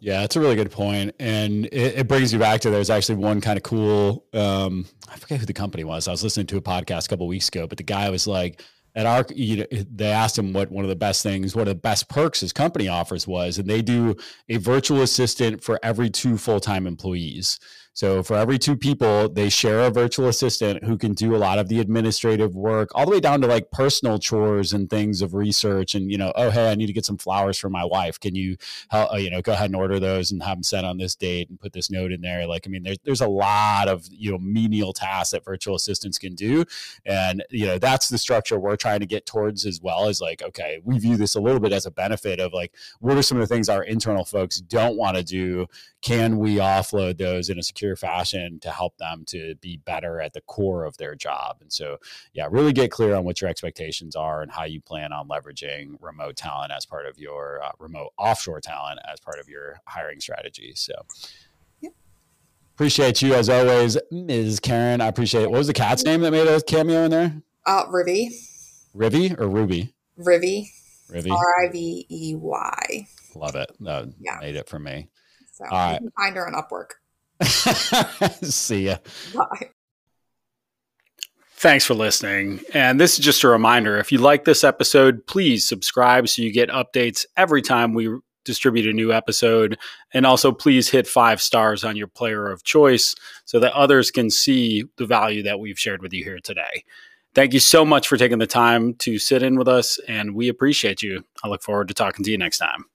Yeah, 0.00 0.20
that's 0.20 0.36
a 0.36 0.40
really 0.40 0.56
good. 0.56 0.72
And 1.18 1.66
it, 1.66 1.98
it 1.98 2.08
brings 2.08 2.32
you 2.32 2.38
back 2.38 2.60
to 2.62 2.70
there's 2.70 2.90
actually 2.90 3.16
one 3.16 3.40
kind 3.40 3.56
of 3.56 3.62
cool, 3.62 4.24
um, 4.32 4.86
I 5.10 5.16
forget 5.16 5.40
who 5.40 5.46
the 5.46 5.52
company 5.52 5.84
was. 5.84 6.08
I 6.08 6.12
was 6.12 6.22
listening 6.22 6.46
to 6.48 6.56
a 6.56 6.62
podcast 6.62 7.06
a 7.06 7.08
couple 7.08 7.26
weeks 7.26 7.48
ago, 7.48 7.66
but 7.66 7.78
the 7.78 7.84
guy 7.84 8.08
was 8.10 8.26
like, 8.26 8.62
at 8.94 9.06
our 9.06 9.24
you 9.34 9.58
know, 9.58 9.66
they 9.94 10.10
asked 10.10 10.38
him 10.38 10.52
what 10.52 10.70
one 10.72 10.84
of 10.84 10.88
the 10.88 10.96
best 10.96 11.22
things 11.22 11.54
what 11.54 11.62
of 11.62 11.68
the 11.68 11.74
best 11.74 12.08
perks 12.08 12.40
his 12.40 12.52
company 12.52 12.88
offers 12.88 13.28
was 13.28 13.58
and 13.58 13.68
they 13.68 13.82
do 13.82 14.16
a 14.48 14.56
virtual 14.56 15.02
assistant 15.02 15.62
for 15.62 15.78
every 15.82 16.10
two 16.10 16.36
full-time 16.38 16.86
employees 16.86 17.60
so 17.98 18.22
for 18.22 18.36
every 18.36 18.60
two 18.60 18.76
people, 18.76 19.28
they 19.28 19.48
share 19.48 19.80
a 19.80 19.90
virtual 19.90 20.28
assistant 20.28 20.84
who 20.84 20.96
can 20.96 21.14
do 21.14 21.34
a 21.34 21.36
lot 21.36 21.58
of 21.58 21.66
the 21.66 21.80
administrative 21.80 22.54
work, 22.54 22.90
all 22.94 23.04
the 23.04 23.10
way 23.10 23.18
down 23.18 23.40
to 23.40 23.48
like 23.48 23.72
personal 23.72 24.20
chores 24.20 24.72
and 24.72 24.88
things 24.88 25.20
of 25.20 25.34
research. 25.34 25.96
And 25.96 26.08
you 26.08 26.16
know, 26.16 26.32
oh 26.36 26.50
hey, 26.50 26.70
I 26.70 26.76
need 26.76 26.86
to 26.86 26.92
get 26.92 27.04
some 27.04 27.18
flowers 27.18 27.58
for 27.58 27.68
my 27.68 27.84
wife. 27.84 28.20
Can 28.20 28.36
you, 28.36 28.56
help, 28.88 29.12
uh, 29.12 29.16
you 29.16 29.32
know, 29.32 29.42
go 29.42 29.50
ahead 29.50 29.70
and 29.70 29.74
order 29.74 29.98
those 29.98 30.30
and 30.30 30.40
have 30.44 30.58
them 30.58 30.62
sent 30.62 30.86
on 30.86 30.96
this 30.96 31.16
date 31.16 31.50
and 31.50 31.58
put 31.58 31.72
this 31.72 31.90
note 31.90 32.12
in 32.12 32.20
there? 32.20 32.46
Like, 32.46 32.68
I 32.68 32.70
mean, 32.70 32.84
there's 32.84 32.98
there's 33.02 33.20
a 33.20 33.26
lot 33.26 33.88
of 33.88 34.06
you 34.12 34.30
know 34.30 34.38
menial 34.38 34.92
tasks 34.92 35.32
that 35.32 35.44
virtual 35.44 35.74
assistants 35.74 36.18
can 36.18 36.36
do, 36.36 36.64
and 37.04 37.44
you 37.50 37.66
know 37.66 37.78
that's 37.78 38.08
the 38.08 38.18
structure 38.18 38.60
we're 38.60 38.76
trying 38.76 39.00
to 39.00 39.06
get 39.06 39.26
towards 39.26 39.66
as 39.66 39.80
well. 39.82 40.06
As 40.06 40.20
like, 40.20 40.40
okay, 40.40 40.78
we 40.84 41.00
view 41.00 41.16
this 41.16 41.34
a 41.34 41.40
little 41.40 41.58
bit 41.58 41.72
as 41.72 41.84
a 41.84 41.90
benefit 41.90 42.38
of 42.38 42.52
like, 42.52 42.72
what 43.00 43.16
are 43.16 43.22
some 43.22 43.38
of 43.38 43.48
the 43.48 43.52
things 43.52 43.68
our 43.68 43.82
internal 43.82 44.24
folks 44.24 44.58
don't 44.60 44.96
want 44.96 45.16
to 45.16 45.24
do? 45.24 45.66
Can 46.00 46.38
we 46.38 46.58
offload 46.58 47.18
those 47.18 47.50
in 47.50 47.58
a 47.58 47.62
secure 47.62 47.87
fashion 47.96 48.60
to 48.60 48.70
help 48.70 48.96
them 48.98 49.24
to 49.26 49.54
be 49.56 49.76
better 49.76 50.20
at 50.20 50.32
the 50.32 50.40
core 50.42 50.84
of 50.84 50.96
their 50.96 51.14
job. 51.14 51.58
And 51.60 51.72
so, 51.72 51.98
yeah, 52.32 52.48
really 52.50 52.72
get 52.72 52.90
clear 52.90 53.14
on 53.14 53.24
what 53.24 53.40
your 53.40 53.50
expectations 53.50 54.16
are 54.16 54.42
and 54.42 54.50
how 54.50 54.64
you 54.64 54.80
plan 54.80 55.12
on 55.12 55.28
leveraging 55.28 55.96
remote 56.00 56.36
talent 56.36 56.72
as 56.72 56.86
part 56.86 57.06
of 57.06 57.18
your 57.18 57.62
uh, 57.62 57.72
remote 57.78 58.12
offshore 58.18 58.60
talent 58.60 59.00
as 59.10 59.20
part 59.20 59.38
of 59.38 59.48
your 59.48 59.80
hiring 59.86 60.20
strategy. 60.20 60.72
So, 60.74 60.94
appreciate 62.74 63.20
you 63.22 63.34
as 63.34 63.48
always, 63.48 63.98
Ms. 64.12 64.60
Karen. 64.60 65.00
I 65.00 65.08
appreciate 65.08 65.42
it. 65.42 65.50
What 65.50 65.58
was 65.58 65.66
the 65.66 65.72
cat's 65.72 66.04
name 66.04 66.20
that 66.20 66.30
made 66.30 66.46
a 66.46 66.60
cameo 66.62 67.04
in 67.04 67.10
there? 67.10 67.42
Uh, 67.66 67.86
Rivy. 67.86 68.28
Rivy 68.94 69.38
or 69.38 69.48
Ruby? 69.48 69.94
Rivy. 70.16 70.68
Rivy. 71.10 71.30
R 71.32 71.64
I 71.64 71.72
V 71.72 72.06
E 72.08 72.34
Y. 72.36 73.06
Love 73.34 73.56
it. 73.56 73.72
That 73.80 74.12
yeah. 74.20 74.38
made 74.40 74.54
it 74.54 74.68
for 74.68 74.78
me. 74.78 75.08
So 75.52 75.64
All 75.64 75.70
right. 75.70 75.94
you 75.94 75.98
can 75.98 76.10
find 76.16 76.36
her 76.36 76.46
on 76.46 76.54
Upwork. 76.54 76.90
See 78.42 78.86
ya. 78.86 78.98
Bye. 79.34 79.70
Thanks 81.54 81.84
for 81.84 81.94
listening. 81.94 82.60
And 82.72 83.00
this 83.00 83.18
is 83.18 83.24
just 83.24 83.42
a 83.42 83.48
reminder 83.48 83.98
if 83.98 84.12
you 84.12 84.18
like 84.18 84.44
this 84.44 84.62
episode, 84.62 85.26
please 85.26 85.66
subscribe 85.66 86.28
so 86.28 86.42
you 86.42 86.52
get 86.52 86.68
updates 86.68 87.26
every 87.36 87.62
time 87.62 87.94
we 87.94 88.08
distribute 88.44 88.86
a 88.86 88.92
new 88.92 89.12
episode. 89.12 89.76
And 90.14 90.24
also, 90.24 90.52
please 90.52 90.88
hit 90.88 91.06
five 91.06 91.40
stars 91.40 91.84
on 91.84 91.96
your 91.96 92.06
player 92.06 92.46
of 92.46 92.62
choice 92.62 93.14
so 93.44 93.58
that 93.60 93.72
others 93.72 94.10
can 94.10 94.30
see 94.30 94.84
the 94.96 95.06
value 95.06 95.42
that 95.42 95.60
we've 95.60 95.78
shared 95.78 96.00
with 96.00 96.12
you 96.12 96.24
here 96.24 96.38
today. 96.38 96.84
Thank 97.34 97.52
you 97.52 97.60
so 97.60 97.84
much 97.84 98.08
for 98.08 98.16
taking 98.16 98.38
the 98.38 98.46
time 98.46 98.94
to 98.94 99.18
sit 99.18 99.42
in 99.42 99.56
with 99.56 99.68
us, 99.68 99.98
and 100.08 100.34
we 100.34 100.48
appreciate 100.48 101.02
you. 101.02 101.24
I 101.44 101.48
look 101.48 101.62
forward 101.62 101.88
to 101.88 101.94
talking 101.94 102.24
to 102.24 102.30
you 102.30 102.38
next 102.38 102.58
time. 102.58 102.86